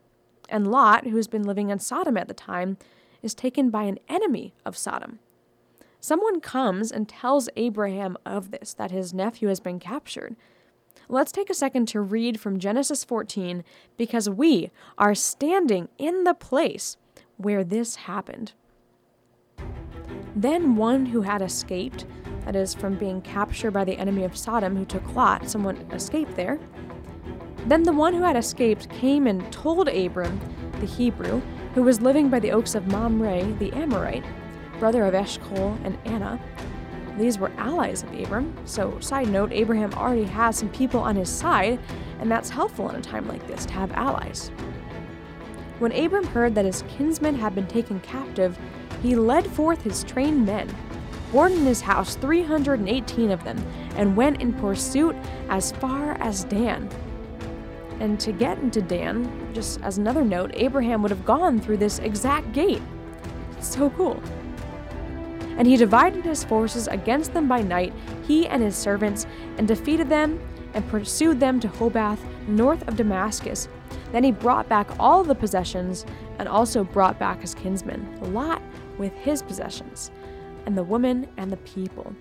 And 0.47 0.71
Lot, 0.71 1.07
who's 1.07 1.27
been 1.27 1.43
living 1.43 1.69
in 1.69 1.79
Sodom 1.79 2.15
at 2.15 2.29
the 2.29 2.33
time, 2.33 2.77
is 3.21 3.33
taken 3.33 3.69
by 3.69 3.83
an 3.83 3.99
enemy 4.07 4.53
of 4.65 4.77
Sodom. 4.77 5.19
Someone 5.99 6.39
comes 6.39 6.91
and 6.91 7.09
tells 7.09 7.49
Abraham 7.57 8.15
of 8.25 8.51
this, 8.51 8.73
that 8.75 8.91
his 8.91 9.13
nephew 9.13 9.49
has 9.49 9.59
been 9.59 9.79
captured. 9.79 10.35
Let's 11.07 11.31
take 11.31 11.49
a 11.49 11.55
second 11.55 11.87
to 11.89 12.01
read 12.01 12.39
from 12.39 12.59
Genesis 12.59 13.03
14 13.03 13.63
because 13.97 14.29
we 14.29 14.71
are 14.97 15.13
standing 15.13 15.89
in 15.97 16.23
the 16.23 16.33
place 16.33 16.97
where 17.37 17.63
this 17.63 17.95
happened. 17.95 18.53
Then 20.35 20.75
one 20.75 21.07
who 21.07 21.21
had 21.21 21.41
escaped 21.41 22.05
that 22.45 22.55
is, 22.55 22.75
from 22.75 22.95
being 22.95 23.21
captured 23.21 23.71
by 23.71 23.83
the 23.83 23.97
enemy 23.97 24.23
of 24.23 24.37
Sodom 24.37 24.75
who 24.75 24.85
took 24.85 25.15
Lot, 25.15 25.49
someone 25.49 25.77
escaped 25.91 26.35
there. 26.35 26.59
Then 27.65 27.83
the 27.83 27.93
one 27.93 28.13
who 28.13 28.21
had 28.21 28.35
escaped 28.35 28.89
came 28.91 29.25
and 29.25 29.51
told 29.51 29.87
Abram, 29.87 30.39
the 30.79 30.85
Hebrew, 30.85 31.41
who 31.73 31.81
was 31.81 32.01
living 32.01 32.29
by 32.29 32.39
the 32.39 32.51
oaks 32.51 32.75
of 32.75 32.87
Mamre, 32.87 33.43
the 33.57 33.73
Amorite, 33.73 34.25
brother 34.79 35.05
of 35.05 35.15
Eshcol 35.15 35.77
and 35.83 35.97
Aner, 36.05 36.39
these 37.17 37.39
were 37.39 37.51
allies 37.57 38.03
of 38.03 38.13
Abram. 38.13 38.53
So, 38.65 38.99
side 38.99 39.29
note, 39.29 39.51
Abraham 39.53 39.93
already 39.93 40.25
has 40.25 40.57
some 40.57 40.69
people 40.69 40.99
on 40.99 41.15
his 41.15 41.29
side, 41.29 41.79
and 42.19 42.29
that's 42.29 42.49
helpful 42.49 42.89
in 42.89 42.95
a 42.95 43.01
time 43.01 43.27
like 43.27 43.45
this 43.47 43.65
to 43.67 43.73
have 43.73 43.91
allies. 43.93 44.51
When 45.79 45.91
Abram 45.91 46.25
heard 46.25 46.55
that 46.55 46.65
his 46.65 46.83
kinsmen 46.87 47.35
had 47.35 47.55
been 47.55 47.67
taken 47.67 47.99
captive, 48.01 48.57
he 49.01 49.15
led 49.15 49.45
forth 49.47 49.81
his 49.81 50.03
trained 50.03 50.45
men, 50.45 50.73
born 51.31 51.51
in 51.51 51.65
his 51.65 51.81
house 51.81 52.15
318 52.15 53.31
of 53.31 53.43
them, 53.43 53.63
and 53.95 54.15
went 54.15 54.41
in 54.41 54.53
pursuit 54.53 55.15
as 55.49 55.71
far 55.73 56.13
as 56.21 56.45
Dan. 56.45 56.89
And 57.99 58.19
to 58.19 58.31
get 58.31 58.57
into 58.59 58.81
Dan, 58.81 59.51
just 59.53 59.81
as 59.81 59.97
another 59.97 60.23
note, 60.23 60.51
Abraham 60.53 61.01
would 61.01 61.11
have 61.11 61.25
gone 61.25 61.59
through 61.59 61.77
this 61.77 61.99
exact 61.99 62.51
gate. 62.51 62.81
So 63.59 63.89
cool. 63.91 64.21
And 65.57 65.67
he 65.67 65.77
divided 65.77 66.25
his 66.25 66.43
forces 66.43 66.87
against 66.87 67.33
them 67.33 67.47
by 67.47 67.61
night, 67.61 67.93
he 68.27 68.47
and 68.47 68.61
his 68.61 68.75
servants, 68.75 69.25
and 69.57 69.67
defeated 69.67 70.09
them 70.09 70.39
and 70.73 70.87
pursued 70.89 71.39
them 71.39 71.59
to 71.61 71.67
Hobah, 71.67 72.17
north 72.47 72.87
of 72.87 72.97
Damascus. 72.97 73.69
Then 74.11 74.23
he 74.23 74.31
brought 74.31 74.67
back 74.67 74.87
all 74.99 75.23
the 75.23 75.35
possessions 75.35 76.05
and 76.37 76.47
also 76.47 76.83
brought 76.83 77.17
back 77.17 77.41
his 77.41 77.55
kinsman, 77.55 78.33
Lot, 78.33 78.61
with 78.97 79.13
his 79.13 79.41
possessions, 79.41 80.11
and 80.65 80.77
the 80.77 80.83
woman 80.83 81.27
and 81.37 81.51
the 81.51 81.57
people. 81.57 82.13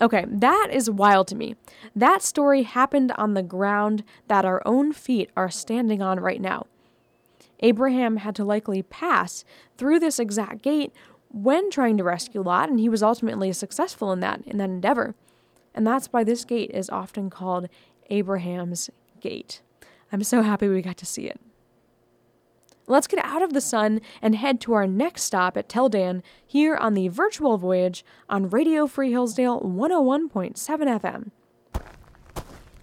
Okay, 0.00 0.24
that 0.28 0.68
is 0.72 0.88
wild 0.88 1.26
to 1.28 1.34
me. 1.34 1.56
That 1.94 2.22
story 2.22 2.62
happened 2.62 3.12
on 3.12 3.34
the 3.34 3.42
ground 3.42 4.04
that 4.28 4.44
our 4.44 4.62
own 4.64 4.92
feet 4.92 5.30
are 5.36 5.50
standing 5.50 6.00
on 6.00 6.20
right 6.20 6.40
now. 6.40 6.66
Abraham 7.60 8.18
had 8.18 8.36
to 8.36 8.44
likely 8.44 8.82
pass 8.82 9.44
through 9.76 9.98
this 9.98 10.20
exact 10.20 10.62
gate 10.62 10.92
when 11.30 11.70
trying 11.70 11.96
to 11.98 12.04
rescue 12.04 12.42
Lot, 12.42 12.68
and 12.68 12.80
he 12.80 12.88
was 12.88 13.02
ultimately 13.02 13.52
successful 13.52 14.12
in 14.12 14.20
that 14.20 14.42
in 14.46 14.58
that 14.58 14.70
endeavor. 14.70 15.14
And 15.74 15.86
that's 15.86 16.08
why 16.08 16.24
this 16.24 16.44
gate 16.44 16.70
is 16.72 16.90
often 16.90 17.30
called 17.30 17.68
Abraham's 18.10 18.90
Gate. 19.20 19.60
I'm 20.10 20.22
so 20.22 20.42
happy 20.42 20.68
we 20.68 20.82
got 20.82 20.96
to 20.96 21.06
see 21.06 21.26
it. 21.26 21.40
Let's 22.86 23.06
get 23.06 23.22
out 23.22 23.42
of 23.42 23.52
the 23.52 23.60
sun 23.60 24.00
and 24.22 24.34
head 24.34 24.62
to 24.62 24.72
our 24.72 24.86
next 24.86 25.22
stop 25.22 25.58
at 25.58 25.68
Tel 25.68 25.90
Dan 25.90 26.22
here 26.46 26.74
on 26.74 26.94
the 26.94 27.08
virtual 27.08 27.58
voyage 27.58 28.02
on 28.30 28.48
Radio 28.48 28.86
Free 28.86 29.10
Hillsdale 29.10 29.60
101.7 29.60 30.56
FM. 30.56 31.30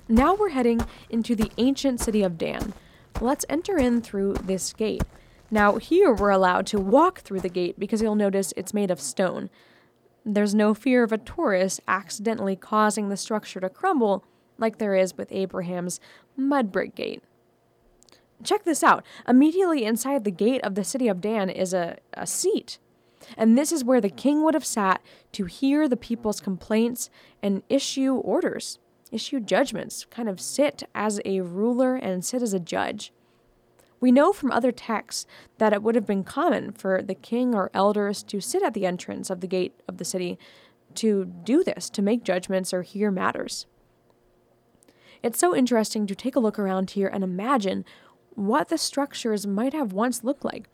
Now 0.08 0.36
we're 0.36 0.50
heading 0.50 0.82
into 1.10 1.36
the 1.36 1.52
ancient 1.58 2.00
city 2.00 2.22
of 2.22 2.38
Dan. 2.38 2.74
Let's 3.20 3.46
enter 3.50 3.78
in 3.78 4.02
through 4.02 4.36
this 4.36 4.72
gate. 4.74 5.04
Now, 5.56 5.78
here 5.78 6.14
we're 6.14 6.32
allowed 6.32 6.66
to 6.68 6.82
walk 6.82 7.22
through 7.22 7.40
the 7.40 7.48
gate 7.48 7.80
because 7.80 8.02
you'll 8.02 8.16
notice 8.16 8.54
it's 8.58 8.74
made 8.74 8.92
of 8.92 9.00
stone. 9.00 9.50
There's 10.26 10.54
no 10.54 10.74
fear 10.74 11.02
of 11.02 11.14
a 11.14 11.18
tourist 11.18 11.80
accidentally 11.88 12.58
causing 12.58 13.08
the 13.08 13.16
structure 13.16 13.62
to 13.62 13.70
crumble 13.70 14.26
like 14.58 14.80
there 14.80 14.96
is 14.96 15.16
with 15.16 15.32
Abraham's 15.32 16.02
mud 16.36 16.74
brick 16.74 16.94
gate. 16.94 17.24
Check 18.44 18.66
this 18.66 18.84
out. 18.84 19.06
Immediately 19.30 19.86
inside 19.86 20.26
the 20.26 20.30
gate 20.30 20.60
of 20.62 20.76
the 20.76 20.84
city 20.84 21.08
of 21.08 21.22
Dan 21.22 21.50
is 21.50 21.74
a, 21.74 22.00
a 22.12 22.28
seat. 22.28 22.78
And 23.38 23.58
this 23.58 23.72
is 23.72 23.86
where 23.86 24.02
the 24.02 24.10
king 24.10 24.44
would 24.44 24.56
have 24.56 24.66
sat 24.66 25.02
to 25.32 25.46
hear 25.46 25.88
the 25.88 25.96
people's 25.96 26.42
complaints 26.42 27.10
and 27.42 27.64
issue 27.70 28.16
orders, 28.16 28.80
issue 29.10 29.40
judgments, 29.40 30.04
kind 30.10 30.28
of 30.28 30.42
sit 30.42 30.84
as 30.94 31.22
a 31.24 31.40
ruler 31.40 31.96
and 31.96 32.26
sit 32.26 32.42
as 32.42 32.54
a 32.54 32.60
judge. 32.60 33.14
We 34.06 34.12
know 34.12 34.34
from 34.34 34.52
other 34.52 34.72
texts 34.72 35.26
that 35.58 35.74
it 35.74 35.82
would 35.82 35.96
have 35.96 36.06
been 36.06 36.24
common 36.24 36.74
for 36.74 37.02
the 37.02 37.16
king 37.16 37.56
or 37.56 37.72
elders 37.74 38.22
to 38.26 38.40
sit 38.40 38.62
at 38.62 38.76
the 38.76 38.86
entrance 38.86 39.32
of 39.32 39.42
the 39.42 39.48
gate 39.48 39.82
of 39.88 39.98
the 39.98 40.06
city 40.06 40.38
to 40.94 41.26
do 41.26 41.64
this, 41.64 41.90
to 41.90 42.04
make 42.04 42.24
judgments 42.24 42.72
or 42.72 42.84
hear 42.84 43.10
matters. 43.10 43.66
It's 45.24 45.40
so 45.40 45.56
interesting 45.56 46.06
to 46.06 46.14
take 46.14 46.36
a 46.36 46.40
look 46.40 46.60
around 46.60 46.92
here 46.92 47.08
and 47.08 47.24
imagine 47.24 47.84
what 48.36 48.70
the 48.70 48.78
structures 48.78 49.48
might 49.48 49.74
have 49.74 49.92
once 49.92 50.24
looked 50.24 50.46
like. 50.46 50.70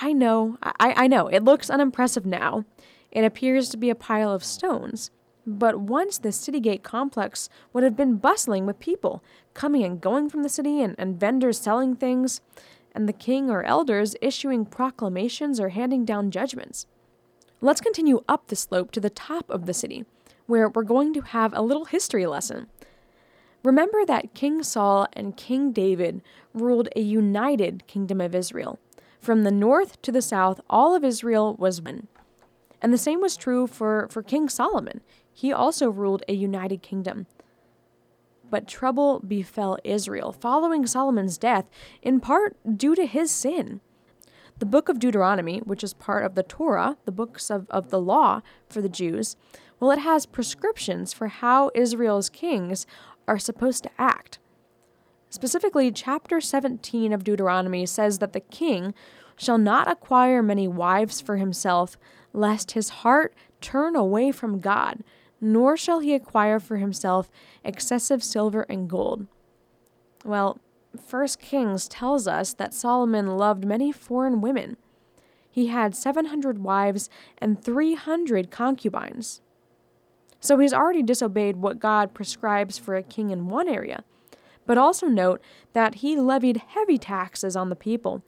I 0.00 0.12
know, 0.12 0.58
I, 0.64 1.04
I 1.04 1.06
know, 1.06 1.28
it 1.28 1.44
looks 1.44 1.70
unimpressive 1.70 2.26
now. 2.26 2.64
It 3.12 3.24
appears 3.24 3.68
to 3.68 3.76
be 3.76 3.88
a 3.88 3.94
pile 3.94 4.32
of 4.32 4.42
stones. 4.42 5.12
But 5.46 5.80
once 5.80 6.18
the 6.18 6.32
city 6.32 6.60
gate 6.60 6.82
complex 6.82 7.48
would 7.72 7.82
have 7.82 7.96
been 7.96 8.16
bustling 8.16 8.64
with 8.64 8.78
people 8.78 9.22
coming 9.54 9.82
and 9.82 10.00
going 10.00 10.28
from 10.30 10.42
the 10.42 10.48
city 10.48 10.80
and, 10.80 10.94
and 10.98 11.18
vendors 11.18 11.58
selling 11.58 11.96
things, 11.96 12.40
and 12.94 13.08
the 13.08 13.12
king 13.12 13.50
or 13.50 13.64
elders 13.64 14.14
issuing 14.20 14.66
proclamations 14.66 15.58
or 15.58 15.70
handing 15.70 16.04
down 16.04 16.30
judgments. 16.30 16.86
Let's 17.60 17.80
continue 17.80 18.22
up 18.28 18.48
the 18.48 18.56
slope 18.56 18.90
to 18.92 19.00
the 19.00 19.10
top 19.10 19.48
of 19.50 19.66
the 19.66 19.74
city, 19.74 20.04
where 20.46 20.68
we're 20.68 20.82
going 20.82 21.14
to 21.14 21.20
have 21.20 21.52
a 21.54 21.62
little 21.62 21.86
history 21.86 22.26
lesson. 22.26 22.66
Remember 23.64 24.04
that 24.04 24.34
King 24.34 24.62
Saul 24.62 25.06
and 25.12 25.36
King 25.36 25.72
David 25.72 26.22
ruled 26.52 26.88
a 26.96 27.00
united 27.00 27.86
kingdom 27.86 28.20
of 28.20 28.34
Israel. 28.34 28.78
From 29.20 29.44
the 29.44 29.52
north 29.52 30.02
to 30.02 30.10
the 30.10 30.22
south, 30.22 30.60
all 30.68 30.94
of 30.96 31.04
Israel 31.04 31.54
was 31.54 31.80
one. 31.80 32.08
And 32.80 32.92
the 32.92 32.98
same 32.98 33.20
was 33.20 33.36
true 33.36 33.68
for, 33.68 34.08
for 34.10 34.24
King 34.24 34.48
Solomon. 34.48 35.00
He 35.32 35.52
also 35.52 35.90
ruled 35.90 36.22
a 36.28 36.34
united 36.34 36.82
kingdom. 36.82 37.26
But 38.50 38.68
trouble 38.68 39.20
befell 39.20 39.78
Israel 39.82 40.32
following 40.32 40.86
Solomon's 40.86 41.38
death, 41.38 41.66
in 42.02 42.20
part 42.20 42.56
due 42.76 42.94
to 42.94 43.06
his 43.06 43.30
sin. 43.30 43.80
The 44.58 44.66
book 44.66 44.88
of 44.88 44.98
Deuteronomy, 44.98 45.58
which 45.60 45.82
is 45.82 45.94
part 45.94 46.24
of 46.24 46.34
the 46.34 46.42
Torah, 46.42 46.98
the 47.04 47.12
books 47.12 47.50
of, 47.50 47.66
of 47.70 47.90
the 47.90 48.00
law 48.00 48.42
for 48.68 48.80
the 48.80 48.88
Jews, 48.88 49.36
well, 49.80 49.90
it 49.90 49.98
has 49.98 50.26
prescriptions 50.26 51.12
for 51.12 51.26
how 51.28 51.70
Israel's 51.74 52.28
kings 52.28 52.86
are 53.26 53.38
supposed 53.38 53.82
to 53.82 53.90
act. 53.98 54.38
Specifically, 55.30 55.90
chapter 55.90 56.40
17 56.40 57.12
of 57.12 57.24
Deuteronomy 57.24 57.86
says 57.86 58.18
that 58.18 58.34
the 58.34 58.40
king 58.40 58.94
shall 59.36 59.58
not 59.58 59.90
acquire 59.90 60.42
many 60.42 60.68
wives 60.68 61.20
for 61.20 61.38
himself, 61.38 61.96
lest 62.32 62.72
his 62.72 62.90
heart 62.90 63.34
turn 63.60 63.96
away 63.96 64.30
from 64.30 64.60
God, 64.60 65.02
nor 65.42 65.76
shall 65.76 65.98
he 65.98 66.14
acquire 66.14 66.60
for 66.60 66.76
himself 66.76 67.28
excessive 67.64 68.22
silver 68.22 68.62
and 68.68 68.88
gold. 68.88 69.26
Well, 70.24 70.60
First 71.04 71.40
Kings 71.40 71.88
tells 71.88 72.28
us 72.28 72.54
that 72.54 72.72
Solomon 72.72 73.36
loved 73.36 73.64
many 73.64 73.90
foreign 73.90 74.40
women. 74.40 74.76
He 75.50 75.66
had 75.66 75.96
700 75.96 76.62
wives 76.62 77.10
and 77.38 77.62
300 77.62 78.50
concubines. 78.50 79.42
So 80.38 80.58
he's 80.58 80.72
already 80.72 81.02
disobeyed 81.02 81.56
what 81.56 81.80
God 81.80 82.14
prescribes 82.14 82.78
for 82.78 82.94
a 82.94 83.02
king 83.02 83.30
in 83.30 83.48
one 83.48 83.68
area. 83.68 84.04
But 84.64 84.78
also 84.78 85.06
note 85.06 85.40
that 85.72 85.96
he 85.96 86.16
levied 86.16 86.62
heavy 86.68 86.98
taxes 86.98 87.56
on 87.56 87.68
the 87.68 87.76
people. 87.76 88.22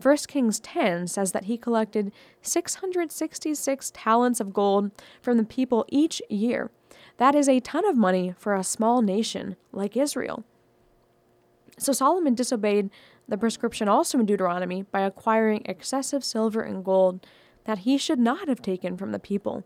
1 0.00 0.16
Kings 0.28 0.60
10 0.60 1.08
says 1.08 1.32
that 1.32 1.44
he 1.44 1.56
collected 1.56 2.12
666 2.42 3.92
talents 3.94 4.40
of 4.40 4.52
gold 4.52 4.90
from 5.20 5.36
the 5.36 5.44
people 5.44 5.84
each 5.88 6.22
year. 6.28 6.70
That 7.16 7.34
is 7.34 7.48
a 7.48 7.60
ton 7.60 7.84
of 7.84 7.96
money 7.96 8.32
for 8.38 8.54
a 8.54 8.62
small 8.62 9.02
nation 9.02 9.56
like 9.72 9.96
Israel. 9.96 10.44
So 11.78 11.92
Solomon 11.92 12.34
disobeyed 12.34 12.90
the 13.26 13.38
prescription 13.38 13.88
also 13.88 14.18
in 14.18 14.26
Deuteronomy 14.26 14.82
by 14.82 15.00
acquiring 15.00 15.62
excessive 15.64 16.24
silver 16.24 16.62
and 16.62 16.84
gold 16.84 17.26
that 17.64 17.78
he 17.78 17.98
should 17.98 18.18
not 18.18 18.48
have 18.48 18.62
taken 18.62 18.96
from 18.96 19.12
the 19.12 19.18
people 19.18 19.64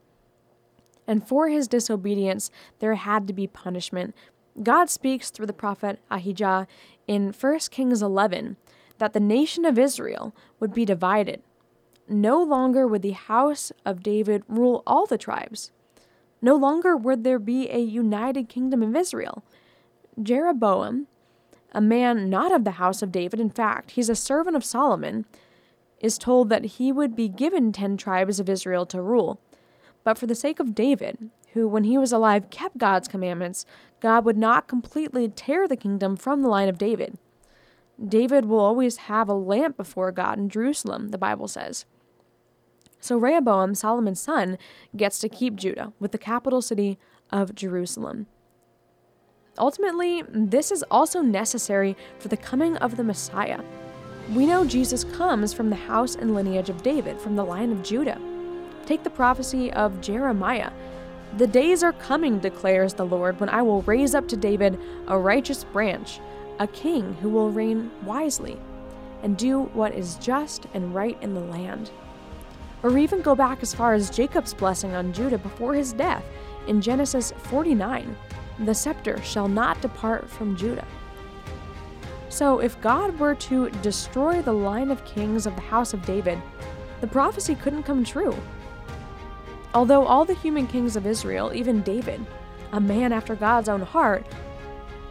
and 1.07 1.27
for 1.27 1.49
his 1.49 1.69
disobedience 1.69 2.51
there 2.79 2.95
had 2.95 3.27
to 3.27 3.33
be 3.33 3.47
punishment. 3.47 4.15
God 4.63 4.91
speaks 4.91 5.31
through 5.31 5.47
the 5.47 5.53
prophet 5.53 5.99
Ahijah 6.11 6.67
in 7.07 7.33
1 7.33 7.59
Kings 7.71 8.03
11 8.03 8.57
that 8.99 9.13
the 9.13 9.21
nation 9.21 9.65
of 9.65 9.79
Israel 9.79 10.35
would 10.61 10.75
be 10.75 10.85
divided. 10.85 11.43
No 12.09 12.43
longer 12.43 12.87
would 12.87 13.03
the 13.03 13.13
house 13.13 13.73
of 13.85 14.03
David 14.03 14.43
rule 14.49 14.83
all 14.87 15.07
the 15.07 15.19
tribes. 15.19 15.71
No 16.41 16.57
longer 16.57 16.97
would 16.97 17.25
there 17.25 17.39
be 17.39 17.71
a 17.71 17.79
united 17.79 18.49
kingdom 18.49 18.83
of 18.83 18.97
Israel. 18.97 19.45
Jeroboam, 20.21 21.07
a 21.73 21.81
man 21.81 22.29
not 22.29 22.53
of 22.53 22.65
the 22.65 22.73
house 22.73 23.01
of 23.01 23.13
David, 23.13 23.41
in 23.41 23.51
fact, 23.51 23.93
he's 23.93 24.09
a 24.09 24.17
servant 24.17 24.57
of 24.57 24.65
Solomon, 24.65 25.25
is 26.01 26.19
told 26.19 26.49
that 26.49 26.65
he 26.65 26.91
would 26.93 27.15
be 27.15 27.29
given 27.29 27.73
ten 27.73 27.97
tribes 27.97 28.41
of 28.41 28.49
Israel 28.49 28.85
to 28.87 29.01
rule. 29.01 29.41
But 30.05 30.19
for 30.19 30.27
the 30.27 30.35
sake 30.35 30.59
of 30.59 30.75
David, 30.75 31.31
who, 31.53 31.69
when 31.69 31.85
he 31.85 31.97
was 31.97 32.13
alive, 32.13 32.51
kept 32.51 32.79
God's 32.79 33.09
commandments, 33.09 33.65
God 34.01 34.25
would 34.25 34.37
not 34.37 34.67
completely 34.67 35.29
tear 35.29 35.69
the 35.69 35.77
kingdom 35.77 36.17
from 36.17 36.43
the 36.43 36.49
line 36.49 36.69
of 36.69 36.77
David. 36.77 37.17
David 38.07 38.47
will 38.47 38.61
always 38.61 38.97
have 38.97 39.29
a 39.29 39.35
lamp 39.35 39.77
before 39.77 40.11
God 40.13 40.39
in 40.39 40.49
Jerusalem, 40.49 41.09
the 41.09 41.19
Bible 41.19 41.49
says. 41.49 41.85
So 43.01 43.17
Rehoboam, 43.17 43.75
Solomon's 43.75 44.21
son, 44.21 44.59
gets 44.97 45.19
to 45.21 45.29
keep 45.29 45.57
Judah 45.57 45.93
with 45.99 46.13
the 46.13 46.19
capital 46.19 46.63
city 46.63 46.99
of 47.31 47.55
Jerusalem. 47.55 48.27
Ultimately, 49.59 50.23
this 50.29 50.71
is 50.71 50.85
also 50.91 51.21
necessary 51.21 51.97
for 52.19 52.29
the 52.29 52.37
coming 52.37 52.77
of 52.79 52.97
the 52.97 53.05
Messiah. 53.05 53.61
We 54.33 54.47
know 54.47 54.65
Jesus 54.65 55.05
comes 55.05 55.53
from 55.53 55.69
the 55.69 55.77
house 55.77 56.15
and 56.15 56.35
lineage 56.35 56.71
of 56.71 56.83
David, 56.83 57.21
from 57.21 57.37
the 57.37 57.45
line 57.45 57.73
of 57.73 57.83
Judah. 57.83 58.21
Take 58.87 59.03
the 59.03 59.11
prophecy 59.11 59.73
of 59.73 60.01
Jeremiah. 60.01 60.71
The 61.37 61.47
days 61.47 61.83
are 61.83 61.93
coming, 61.93 62.39
declares 62.39 62.95
the 62.95 63.07
Lord, 63.07 63.41
when 63.41 63.49
I 63.49 63.63
will 63.63 63.83
raise 63.83 64.15
up 64.15 64.29
to 64.29 64.37
David 64.37 64.79
a 65.07 65.19
righteous 65.19 65.65
branch, 65.65 66.21
a 66.59 66.67
king 66.67 67.15
who 67.15 67.29
will 67.29 67.51
reign 67.51 67.91
wisely 68.05 68.59
and 69.23 69.37
do 69.37 69.63
what 69.75 69.95
is 69.95 70.17
just 70.17 70.67
and 70.75 70.95
right 70.95 71.17
in 71.23 71.35
the 71.35 71.41
land. 71.41 71.91
Or 72.83 72.99
even 72.99 73.23
go 73.23 73.35
back 73.35 73.63
as 73.63 73.75
far 73.75 73.95
as 73.95 74.11
Jacob's 74.11 74.55
blessing 74.55 74.95
on 74.95 75.13
Judah 75.13 75.39
before 75.39 75.75
his 75.75 75.93
death 75.93 76.25
in 76.67 76.81
Genesis 76.81 77.33
49 77.37 78.17
the 78.59 78.75
scepter 78.75 79.21
shall 79.23 79.49
not 79.49 79.81
depart 79.81 80.29
from 80.29 80.57
Judah. 80.57 80.87
So, 82.29 82.61
if 82.61 82.81
God 82.81 83.19
were 83.19 83.35
to 83.35 83.71
destroy 83.83 84.41
the 84.41 84.53
line 84.53 84.91
of 84.91 85.05
kings 85.05 85.47
of 85.47 85.55
the 85.55 85.63
house 85.63 85.93
of 85.93 86.05
David, 86.07 86.41
the 87.01 87.07
prophecy 87.07 87.55
couldn't 87.55 87.83
come 87.83 88.05
true. 88.05 88.35
Although 89.75 90.07
all 90.07 90.25
the 90.25 90.35
human 90.35 90.67
kings 90.67 90.97
of 90.97 91.07
Israel, 91.07 91.53
even 91.55 91.83
David, 91.83 92.25
a 92.73 92.81
man 92.81 93.13
after 93.13 93.35
God's 93.35 93.69
own 93.69 93.83
heart, 93.83 94.27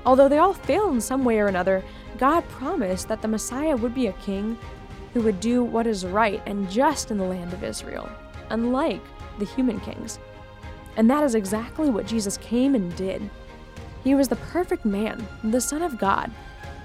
although 0.05 0.27
they 0.27 0.37
all 0.37 0.53
failed 0.53 0.93
in 0.93 1.01
some 1.01 1.23
way 1.23 1.39
or 1.39 1.47
another, 1.47 1.83
God 2.17 2.47
promised 2.49 3.07
that 3.07 3.21
the 3.21 3.27
Messiah 3.27 3.75
would 3.75 3.93
be 3.93 4.07
a 4.07 4.13
king 4.13 4.57
who 5.13 5.21
would 5.21 5.39
do 5.39 5.63
what 5.63 5.87
is 5.87 6.05
right 6.05 6.41
and 6.45 6.69
just 6.69 7.11
in 7.11 7.17
the 7.17 7.23
land 7.23 7.53
of 7.53 7.63
Israel, 7.63 8.09
unlike 8.49 9.01
the 9.39 9.45
human 9.45 9.79
kings. 9.79 10.19
And 10.97 11.09
that 11.09 11.23
is 11.23 11.35
exactly 11.35 11.89
what 11.89 12.05
Jesus 12.05 12.37
came 12.37 12.75
and 12.75 12.95
did. 12.95 13.29
He 14.03 14.15
was 14.15 14.27
the 14.27 14.35
perfect 14.35 14.85
man, 14.85 15.27
the 15.43 15.61
Son 15.61 15.81
of 15.81 15.97
God, 15.97 16.31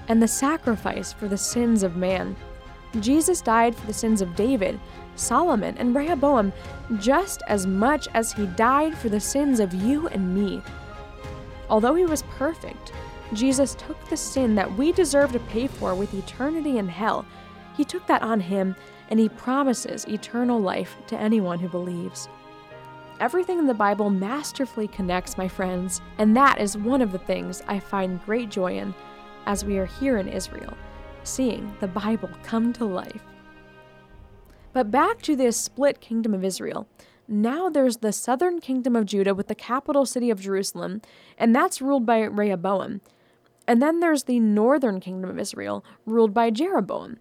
and 0.07 0.21
the 0.21 0.27
sacrifice 0.27 1.11
for 1.11 1.27
the 1.27 1.37
sins 1.37 1.83
of 1.83 1.97
man. 1.97 2.35
Jesus 2.99 3.41
died 3.41 3.75
for 3.75 3.85
the 3.87 3.93
sins 3.93 4.21
of 4.21 4.35
David, 4.35 4.79
Solomon, 5.15 5.77
and 5.77 5.95
Rehoboam 5.95 6.53
just 6.99 7.41
as 7.47 7.67
much 7.67 8.07
as 8.13 8.31
he 8.31 8.45
died 8.45 8.97
for 8.97 9.09
the 9.09 9.19
sins 9.19 9.59
of 9.59 9.73
you 9.73 10.07
and 10.07 10.33
me. 10.33 10.61
Although 11.69 11.95
he 11.95 12.05
was 12.05 12.23
perfect, 12.23 12.93
Jesus 13.33 13.75
took 13.75 14.03
the 14.09 14.17
sin 14.17 14.55
that 14.55 14.77
we 14.77 14.91
deserve 14.91 15.31
to 15.33 15.39
pay 15.39 15.67
for 15.67 15.93
with 15.93 16.13
eternity 16.13 16.77
in 16.77 16.87
hell. 16.87 17.25
He 17.75 17.83
took 17.83 18.07
that 18.07 18.21
on 18.21 18.39
him, 18.39 18.75
and 19.09 19.19
he 19.19 19.29
promises 19.29 20.05
eternal 20.07 20.59
life 20.59 20.95
to 21.07 21.19
anyone 21.19 21.59
who 21.59 21.67
believes. 21.67 22.29
Everything 23.19 23.57
in 23.57 23.65
the 23.65 23.73
Bible 23.73 24.09
masterfully 24.09 24.87
connects, 24.87 25.37
my 25.37 25.47
friends, 25.47 26.01
and 26.19 26.37
that 26.37 26.61
is 26.61 26.77
one 26.77 27.01
of 27.01 27.11
the 27.11 27.19
things 27.19 27.63
I 27.67 27.79
find 27.79 28.23
great 28.25 28.49
joy 28.49 28.77
in 28.77 28.93
as 29.45 29.65
we 29.65 29.77
are 29.77 29.85
here 29.85 30.17
in 30.17 30.27
Israel, 30.27 30.77
seeing 31.23 31.75
the 31.79 31.87
Bible 31.87 32.29
come 32.43 32.73
to 32.73 32.85
life. 32.85 33.23
But 34.71 34.91
back 34.91 35.21
to 35.23 35.35
this 35.35 35.57
split 35.57 35.99
kingdom 35.99 36.33
of 36.33 36.45
Israel. 36.45 36.87
Now 37.27 37.69
there's 37.69 37.97
the 37.97 38.13
southern 38.13 38.61
kingdom 38.61 38.95
of 38.95 39.05
Judah 39.05 39.33
with 39.33 39.47
the 39.47 39.55
capital 39.55 40.05
city 40.05 40.29
of 40.29 40.39
Jerusalem, 40.39 41.01
and 41.37 41.55
that's 41.55 41.81
ruled 41.81 42.05
by 42.05 42.21
Rehoboam. 42.21 43.01
And 43.67 43.81
then 43.81 43.99
there's 43.99 44.23
the 44.23 44.39
northern 44.39 44.99
kingdom 44.99 45.29
of 45.29 45.37
Israel, 45.37 45.83
ruled 46.05 46.33
by 46.33 46.49
Jeroboam. 46.49 47.17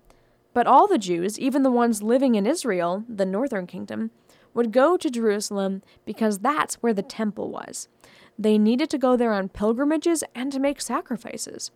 But 0.54 0.66
all 0.66 0.86
the 0.86 0.96
Jews, 0.96 1.38
even 1.38 1.64
the 1.64 1.70
ones 1.70 2.02
living 2.02 2.34
in 2.36 2.46
Israel, 2.46 3.04
the 3.08 3.26
northern 3.26 3.66
kingdom, 3.66 4.10
would 4.54 4.72
go 4.72 4.96
to 4.96 5.10
Jerusalem 5.10 5.82
because 6.06 6.38
that's 6.38 6.76
where 6.76 6.94
the 6.94 7.02
temple 7.02 7.50
was. 7.50 7.88
They 8.38 8.56
needed 8.56 8.88
to 8.90 8.98
go 8.98 9.16
there 9.16 9.32
on 9.32 9.48
pilgrimages 9.48 10.24
and 10.34 10.52
to 10.52 10.58
make 10.60 10.80
sacrifices. 10.80 11.70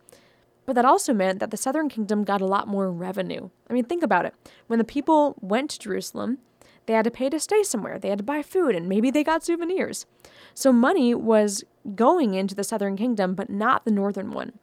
But 0.65 0.73
that 0.73 0.85
also 0.85 1.13
meant 1.13 1.39
that 1.39 1.51
the 1.51 1.57
southern 1.57 1.89
kingdom 1.89 2.23
got 2.23 2.41
a 2.41 2.45
lot 2.45 2.67
more 2.67 2.91
revenue. 2.91 3.49
I 3.69 3.73
mean, 3.73 3.85
think 3.85 4.03
about 4.03 4.25
it. 4.25 4.33
When 4.67 4.79
the 4.79 4.85
people 4.85 5.35
went 5.41 5.71
to 5.71 5.79
Jerusalem, 5.79 6.37
they 6.85 6.93
had 6.93 7.05
to 7.05 7.11
pay 7.11 7.29
to 7.29 7.39
stay 7.39 7.63
somewhere, 7.63 7.99
they 7.99 8.09
had 8.09 8.19
to 8.19 8.23
buy 8.23 8.41
food, 8.41 8.75
and 8.75 8.89
maybe 8.89 9.11
they 9.11 9.23
got 9.23 9.43
souvenirs. 9.43 10.05
So 10.53 10.71
money 10.71 11.13
was 11.13 11.63
going 11.95 12.33
into 12.33 12.55
the 12.55 12.63
southern 12.63 12.97
kingdom, 12.97 13.35
but 13.35 13.49
not 13.49 13.85
the 13.85 13.91
northern 13.91 14.31
one. 14.31 14.53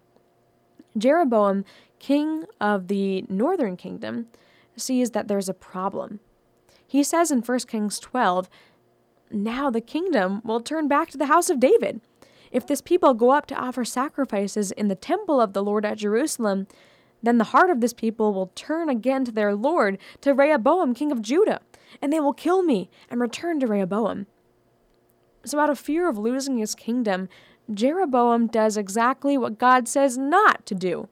Jeroboam, 0.97 1.65
king 1.99 2.45
of 2.61 2.89
the 2.89 3.25
northern 3.29 3.77
kingdom, 3.77 4.27
sees 4.77 5.11
that 5.11 5.29
there's 5.29 5.49
a 5.49 5.55
problem. 5.55 6.21
He 6.87 7.03
says 7.03 7.31
in 7.31 7.41
1 7.43 7.59
Kings 7.61 7.99
12, 7.99 8.49
Now 9.31 9.71
the 9.71 9.81
kingdom 9.81 10.41
will 10.45 10.61
turn 10.61 10.89
back 10.89 11.11
to 11.11 11.19
the 11.19 11.27
house 11.27 11.51
of 11.51 11.61
David. 11.61 12.01
If 12.51 12.67
this 12.67 12.81
people 12.81 13.13
go 13.13 13.31
up 13.31 13.47
to 13.47 13.55
offer 13.55 13.85
sacrifices 13.85 14.71
in 14.73 14.89
the 14.89 14.95
temple 14.95 15.41
of 15.41 15.53
the 15.53 15.63
Lord 15.63 15.85
at 15.85 15.99
Jerusalem, 15.99 16.67
then 17.23 17.39
the 17.39 17.45
heart 17.45 17.71
of 17.71 17.81
this 17.81 17.93
people 17.93 18.33
will 18.33 18.53
turn 18.55 18.89
again 18.89 19.25
to 19.25 19.33
their 19.33 19.55
Lord, 19.55 19.99
to 20.21 20.33
Rehoboam, 20.33 20.95
king 20.95 21.13
of 21.13 21.21
Judah, 21.21 21.61
and 22.01 22.13
they 22.13 22.21
will 22.21 22.33
kill 22.33 22.63
me 22.63 22.89
and 23.11 23.21
return 23.21 23.61
to 23.61 23.67
Rehoboam. 23.67 24.27
So, 25.45 25.59
out 25.59 25.71
of 25.71 25.79
fear 25.79 26.09
of 26.09 26.19
losing 26.19 26.59
his 26.59 26.75
kingdom, 26.75 27.29
Jeroboam 27.73 28.47
does 28.47 28.77
exactly 28.77 29.37
what 29.37 29.59
God 29.59 29.89
says 29.89 30.17
not 30.17 30.65
to 30.67 30.75
do. 30.75 31.09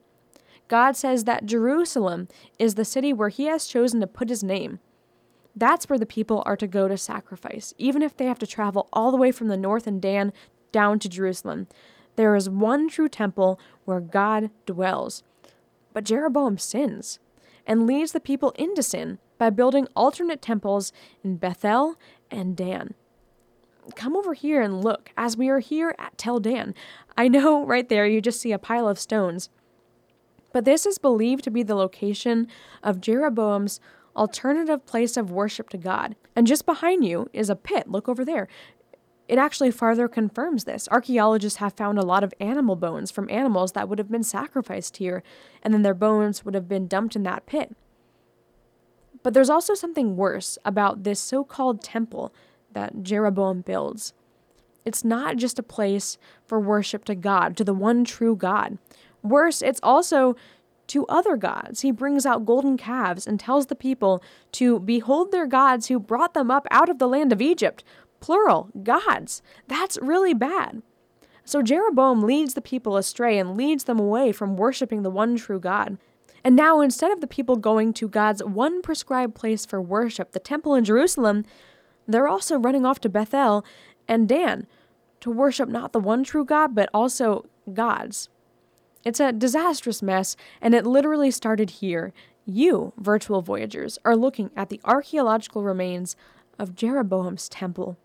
God 0.69 0.97
says 0.97 1.25
that 1.25 1.47
Jerusalem 1.47 2.29
is 2.59 2.75
the 2.75 2.85
city 2.85 3.13
where 3.13 3.29
he 3.29 3.45
has 3.47 3.67
chosen 3.67 4.01
to 4.01 4.07
put 4.07 4.29
his 4.29 4.43
name. 4.43 4.81
That's 5.55 5.89
where 5.89 5.99
the 5.99 6.07
people 6.07 6.43
are 6.45 6.57
to 6.57 6.67
go 6.67 6.89
to 6.89 6.99
sacrifice, 6.99 7.73
even 7.79 8.03
if 8.03 8.17
they 8.17 8.27
have 8.27 8.39
to 8.41 8.47
travel 8.47 8.89
all 8.93 9.11
the 9.11 9.17
way 9.17 9.33
from 9.33 9.49
the 9.49 9.57
north 9.57 9.87
and 9.87 10.03
Dan 10.03 10.33
down 10.73 10.99
to 10.99 11.09
Jerusalem. 11.09 11.69
There 12.17 12.35
is 12.35 12.49
one 12.49 12.89
true 12.89 13.09
temple 13.09 13.61
where 13.85 14.01
God 14.01 14.51
dwells. 14.67 15.23
But 15.93 16.05
Jeroboam 16.05 16.59
sins 16.59 17.19
and 17.67 17.87
leads 17.87 18.13
the 18.13 18.21
people 18.21 18.51
into 18.53 18.83
sin 18.83 19.19
by 19.39 19.51
building 19.51 19.89
alternate 19.95 20.43
temples 20.43 20.93
in 21.23 21.37
Bethel 21.37 21.97
and 22.31 22.57
Dan. 22.57 22.95
Come 23.95 24.17
over 24.17 24.35
here 24.35 24.61
and 24.61 24.83
look 24.83 25.11
as 25.17 25.37
we 25.37 25.49
are 25.49 25.61
here 25.61 25.95
at 25.99 26.19
Tel 26.19 26.41
Dan. 26.41 26.75
I 27.17 27.29
know 27.29 27.65
right 27.67 27.89
there 27.89 28.07
you 28.07 28.21
just 28.21 28.41
see 28.41 28.53
a 28.53 28.59
pile 28.59 28.89
of 28.89 28.99
stones. 28.99 29.51
But 30.53 30.65
this 30.65 30.87
is 30.87 30.99
believed 30.99 31.45
to 31.45 31.51
be 31.51 31.63
the 31.63 31.75
location 31.75 32.49
of 32.83 33.01
Jeroboam's 33.01 33.81
alternative 34.17 34.87
place 34.87 35.17
of 35.17 35.31
worship 35.31 35.69
to 35.71 35.79
God. 35.79 36.17
And 36.35 36.47
just 36.47 36.65
behind 36.65 37.05
you 37.05 37.29
is 37.33 37.51
a 37.51 37.57
pit. 37.57 37.91
Look 37.91 38.09
over 38.09 38.25
there. 38.25 38.49
It 39.29 39.39
actually 39.39 39.71
farther 39.71 40.09
confirms 40.09 40.65
this. 40.65 40.89
Archaeologists 40.91 41.59
have 41.59 41.75
found 41.75 41.99
a 41.99 42.07
lot 42.07 42.23
of 42.23 42.33
animal 42.41 42.77
bones 42.77 43.11
from 43.11 43.29
animals 43.29 43.73
that 43.73 43.89
would 43.89 43.99
have 43.99 44.11
been 44.11 44.23
sacrificed 44.23 44.99
here, 44.99 45.23
and 45.63 45.75
then 45.75 45.83
their 45.83 45.95
bones 45.95 46.45
would 46.45 46.55
have 46.55 46.69
been 46.69 46.87
dumped 46.87 47.17
in 47.17 47.25
that 47.25 47.45
pit. 47.45 47.75
But 49.23 49.35
there's 49.35 49.51
also 49.51 49.75
something 49.75 50.17
worse 50.17 50.57
about 50.65 51.03
this 51.03 51.19
so 51.19 51.43
called 51.43 51.83
temple 51.83 52.33
that 52.77 53.03
Jeroboam 53.03 53.63
builds. 53.63 54.13
It's 54.85 55.03
not 55.03 55.39
just 55.39 55.59
a 55.59 55.63
place 55.63 56.19
for 56.45 56.61
worship 56.61 57.07
to 57.07 57.15
God, 57.15 57.57
to 57.57 57.65
the 57.65 57.73
one 57.73 58.05
true 58.05 58.37
God. 58.37 58.77
Worse, 59.23 59.63
it's 59.63 59.81
also 59.83 60.37
to 60.89 61.07
other 61.07 61.39
gods. 61.39 61.81
He 61.81 61.91
brings 61.91 62.27
out 62.27 62.45
golden 62.45 62.77
calves 62.77 63.27
and 63.27 63.41
tells 63.41 63.67
the 63.67 63.75
people 63.75 64.23
to 64.53 64.79
behold 64.79 65.33
their 65.33 65.47
gods 65.47 65.87
who 65.87 65.99
brought 65.99 66.35
them 66.35 66.51
up 66.51 66.67
out 66.71 66.91
of 66.91 66.99
the 66.99 67.09
land 67.09 67.33
of 67.33 67.41
Egypt. 67.41 67.83
Plural, 68.21 68.69
gods. 68.83 69.41
That's 69.67 69.99
really 70.03 70.35
bad. 70.35 70.83
So 71.47 71.63
Jeroboam 71.63 72.25
leads 72.25 72.53
the 72.53 72.61
people 72.61 72.99
astray 72.99 73.39
and 73.39 73.57
leads 73.57 73.85
them 73.85 73.99
away 73.99 74.33
from 74.33 74.59
worshiping 74.59 75.03
the 75.03 75.11
one 75.11 75.37
true 75.37 75.61
God. 75.61 75.97
And 76.45 76.55
now, 76.55 76.83
instead 76.83 77.11
of 77.11 77.23
the 77.23 77.27
people 77.27 77.57
going 77.57 77.95
to 77.95 78.07
God's 78.07 78.45
one 78.45 78.83
prescribed 78.83 79.35
place 79.35 79.65
for 79.65 79.81
worship, 79.81 80.33
the 80.33 80.39
temple 80.39 80.75
in 80.75 80.85
Jerusalem, 80.85 81.47
they're 82.07 82.29
also 82.29 82.59
running 82.59 82.87
off 82.87 83.01
to 83.01 83.09
Bethel 83.09 83.65
and 84.09 84.29
Dan 84.29 84.67
to 85.21 85.31
worship 85.31 85.69
not 85.69 85.93
the 85.93 86.01
one 86.01 86.25
true 86.25 86.45
God, 86.45 86.75
but 86.75 86.89
also 86.93 87.47
gods. 87.73 88.29
It's 89.05 89.21
a 89.21 89.33
disastrous 89.33 90.03
mess, 90.03 90.37
and 90.61 90.75
it 90.75 90.87
literally 90.87 91.31
started 91.31 91.71
here. 91.71 92.13
You, 92.45 92.93
virtual 92.97 93.43
voyagers, 93.43 93.99
are 94.05 94.17
looking 94.17 94.51
at 94.57 94.69
the 94.69 94.81
archaeological 94.85 95.63
remains 95.63 96.17
of 96.59 96.75
Jeroboam's 96.75 97.49
temple. 97.49 97.97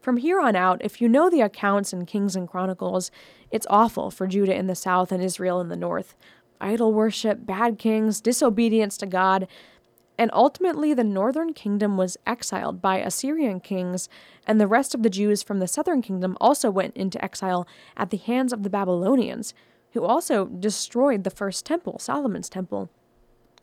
From 0.00 0.18
here 0.18 0.40
on 0.40 0.54
out, 0.54 0.84
if 0.84 1.00
you 1.00 1.08
know 1.08 1.30
the 1.30 1.40
accounts 1.40 1.92
in 1.92 2.06
Kings 2.06 2.36
and 2.36 2.46
Chronicles, 2.46 3.10
it's 3.50 3.66
awful 3.70 4.10
for 4.10 4.26
Judah 4.26 4.54
in 4.54 4.66
the 4.66 4.74
south 4.74 5.10
and 5.10 5.22
Israel 5.22 5.60
in 5.60 5.68
the 5.68 5.76
north. 5.76 6.14
Idol 6.60 6.92
worship, 6.92 7.46
bad 7.46 7.78
kings, 7.78 8.20
disobedience 8.20 8.96
to 8.98 9.06
God, 9.06 9.48
and 10.18 10.30
ultimately 10.32 10.94
the 10.94 11.04
northern 11.04 11.52
kingdom 11.52 11.96
was 11.96 12.16
exiled 12.26 12.80
by 12.80 12.98
Assyrian 12.98 13.60
kings, 13.60 14.08
and 14.46 14.60
the 14.60 14.66
rest 14.66 14.94
of 14.94 15.02
the 15.02 15.10
Jews 15.10 15.42
from 15.42 15.58
the 15.58 15.68
southern 15.68 16.02
kingdom 16.02 16.36
also 16.40 16.70
went 16.70 16.96
into 16.96 17.22
exile 17.24 17.66
at 17.96 18.10
the 18.10 18.16
hands 18.16 18.52
of 18.52 18.62
the 18.62 18.70
Babylonians 18.70 19.54
who 19.92 20.04
also 20.04 20.46
destroyed 20.46 21.22
the 21.24 21.30
first 21.30 21.64
temple, 21.64 21.98
Solomon's 21.98 22.48
temple. 22.48 22.90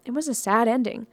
It 0.05 0.11
was 0.11 0.27
a 0.27 0.33
sad 0.33 0.67
ending. 0.67 1.07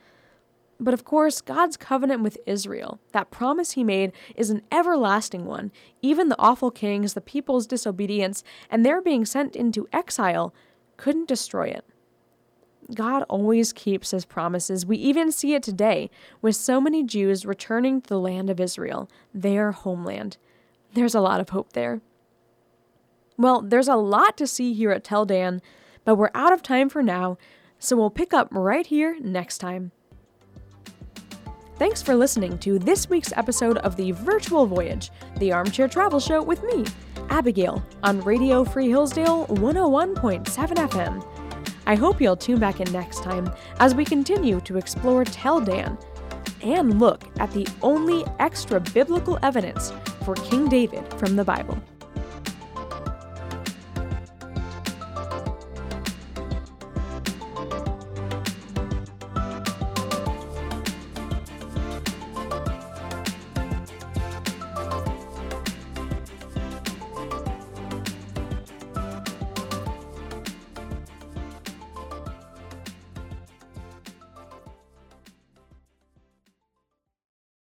But 0.80 0.94
of 0.94 1.04
course, 1.04 1.40
God's 1.40 1.76
covenant 1.76 2.22
with 2.22 2.38
Israel, 2.46 3.00
that 3.12 3.32
promise 3.32 3.72
he 3.72 3.82
made, 3.82 4.12
is 4.36 4.50
an 4.50 4.62
everlasting 4.70 5.44
one. 5.44 5.72
Even 6.02 6.28
the 6.28 6.38
awful 6.38 6.70
kings, 6.70 7.14
the 7.14 7.20
people's 7.20 7.66
disobedience, 7.66 8.44
and 8.70 8.86
their 8.86 9.02
being 9.02 9.24
sent 9.24 9.56
into 9.56 9.88
exile 9.92 10.54
couldn't 10.96 11.26
destroy 11.26 11.66
it. 11.66 11.84
God 12.94 13.24
always 13.28 13.72
keeps 13.72 14.12
his 14.12 14.24
promises. 14.24 14.86
We 14.86 14.96
even 14.96 15.30
see 15.30 15.54
it 15.54 15.62
today 15.62 16.10
with 16.40 16.56
so 16.56 16.80
many 16.80 17.04
Jews 17.04 17.44
returning 17.44 18.00
to 18.00 18.08
the 18.08 18.20
land 18.20 18.48
of 18.48 18.60
Israel, 18.60 19.10
their 19.34 19.72
homeland. 19.72 20.38
there's 20.94 21.14
a 21.14 21.20
lot 21.20 21.40
of 21.40 21.50
hope 21.50 21.74
there. 21.74 22.00
Well, 23.36 23.60
there's 23.60 23.88
a 23.88 23.94
lot 23.94 24.36
to 24.38 24.46
see 24.46 24.72
here 24.72 24.90
at 24.90 25.04
Tel 25.04 25.24
Dan, 25.26 25.60
but 26.04 26.16
we're 26.16 26.30
out 26.34 26.52
of 26.52 26.62
time 26.62 26.88
for 26.88 27.02
now, 27.02 27.36
so 27.78 27.94
we'll 27.94 28.10
pick 28.10 28.32
up 28.32 28.48
right 28.50 28.86
here 28.86 29.16
next 29.20 29.58
time. 29.58 29.92
Thanks 31.76 32.02
for 32.02 32.16
listening 32.16 32.58
to 32.58 32.78
this 32.80 33.08
week's 33.08 33.32
episode 33.36 33.78
of 33.78 33.94
the 33.94 34.10
Virtual 34.12 34.66
Voyage, 34.66 35.12
the 35.36 35.52
Armchair 35.52 35.86
Travel 35.86 36.18
Show 36.18 36.42
with 36.42 36.64
me, 36.64 36.84
Abigail, 37.28 37.84
on 38.02 38.20
Radio 38.22 38.64
Free 38.64 38.88
Hillsdale 38.88 39.46
101.7 39.46 40.44
FM. 40.44 41.37
I 41.88 41.94
hope 41.94 42.20
you'll 42.20 42.36
tune 42.36 42.60
back 42.60 42.80
in 42.80 42.92
next 42.92 43.22
time 43.22 43.50
as 43.80 43.94
we 43.94 44.04
continue 44.04 44.60
to 44.60 44.76
explore 44.76 45.24
Tel 45.24 45.58
Dan 45.58 45.96
and 46.62 47.00
look 47.00 47.24
at 47.40 47.50
the 47.52 47.66
only 47.80 48.26
extra 48.38 48.78
biblical 48.78 49.38
evidence 49.42 49.90
for 50.22 50.34
King 50.34 50.68
David 50.68 51.02
from 51.14 51.34
the 51.34 51.44
Bible. 51.44 51.82